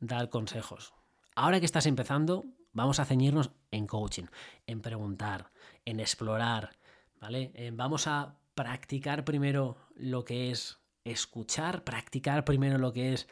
dar 0.00 0.30
consejos. 0.30 0.92
Ahora 1.34 1.60
que 1.60 1.66
estás 1.66 1.86
empezando, 1.86 2.44
vamos 2.72 3.00
a 3.00 3.04
ceñirnos 3.04 3.50
en 3.70 3.86
coaching, 3.86 4.24
en 4.66 4.80
preguntar, 4.80 5.50
en 5.84 6.00
explorar, 6.00 6.76
¿vale? 7.20 7.52
Eh, 7.54 7.70
vamos 7.72 8.06
a 8.06 8.36
practicar 8.54 9.24
primero 9.24 9.76
lo 9.94 10.24
que 10.24 10.50
es 10.50 10.78
escuchar, 11.04 11.84
practicar 11.84 12.44
primero 12.44 12.78
lo 12.78 12.92
que 12.92 13.12
es 13.12 13.28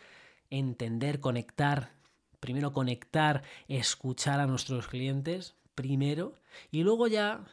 entender, 0.51 1.21
conectar, 1.21 1.93
primero 2.41 2.73
conectar, 2.73 3.43
escuchar 3.69 4.41
a 4.41 4.47
nuestros 4.47 4.89
clientes, 4.89 5.55
primero, 5.75 6.35
y 6.71 6.83
luego 6.83 7.07
ya 7.07 7.45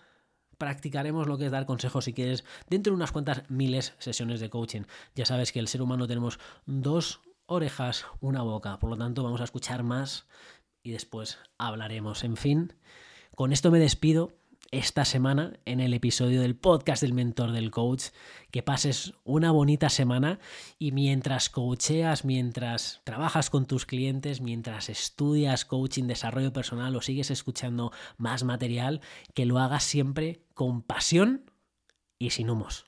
practicaremos 0.58 1.28
lo 1.28 1.38
que 1.38 1.46
es 1.48 1.52
dar 1.52 1.66
consejos 1.66 2.06
si 2.06 2.14
quieres 2.14 2.44
dentro 2.70 2.92
de 2.92 2.98
unas 2.98 3.12
cuantas 3.12 3.50
miles 3.50 3.96
sesiones 3.98 4.40
de 4.40 4.50
coaching. 4.50 4.84
Ya 5.16 5.26
sabes 5.26 5.52
que 5.52 5.60
el 5.60 5.68
ser 5.68 5.82
humano 5.82 6.08
tenemos 6.08 6.40
dos 6.68 7.22
orejas, 7.48 8.06
una 8.20 8.44
boca. 8.44 8.78
Por 8.80 8.92
lo 8.92 8.98
tanto, 8.98 9.24
vamos 9.24 9.42
a 9.42 9.46
escuchar 9.46 9.82
más 9.82 10.28
y 10.84 10.92
después 10.92 11.40
hablaremos. 11.58 12.24
En 12.24 12.38
fin, 12.38 12.74
con 13.36 13.54
esto 13.54 13.72
me 13.72 13.80
despido 13.80 14.34
esta 14.72 15.04
semana 15.04 15.60
en 15.66 15.82
el 15.82 15.94
episodio 15.94 16.42
del 16.42 16.56
podcast 16.56 17.02
del 17.02 17.14
mentor 17.14 17.52
del 17.52 17.72
coach. 17.72 18.06
Que 18.52 18.64
pases 18.64 19.14
una 19.24 19.52
bonita 19.52 19.90
semana 19.90 20.40
y 20.80 20.94
mientras 20.94 21.50
coacheas, 21.50 22.26
mientras 22.26 23.02
trabajas 23.04 23.50
con 23.50 23.66
tus 23.68 23.86
clientes, 23.86 24.42
mientras 24.42 24.90
estudias 24.90 25.66
coaching, 25.66 26.06
desarrollo 26.06 26.54
personal 26.54 26.96
o 26.96 27.02
sigues 27.02 27.32
escuchando 27.32 27.92
más 28.18 28.44
material, 28.44 29.02
que 29.34 29.46
lo 29.46 29.60
hagas 29.60 29.84
siempre 29.84 30.42
con 30.54 30.82
pasión 30.82 31.52
y 32.18 32.30
sin 32.32 32.50
humos. 32.50 32.86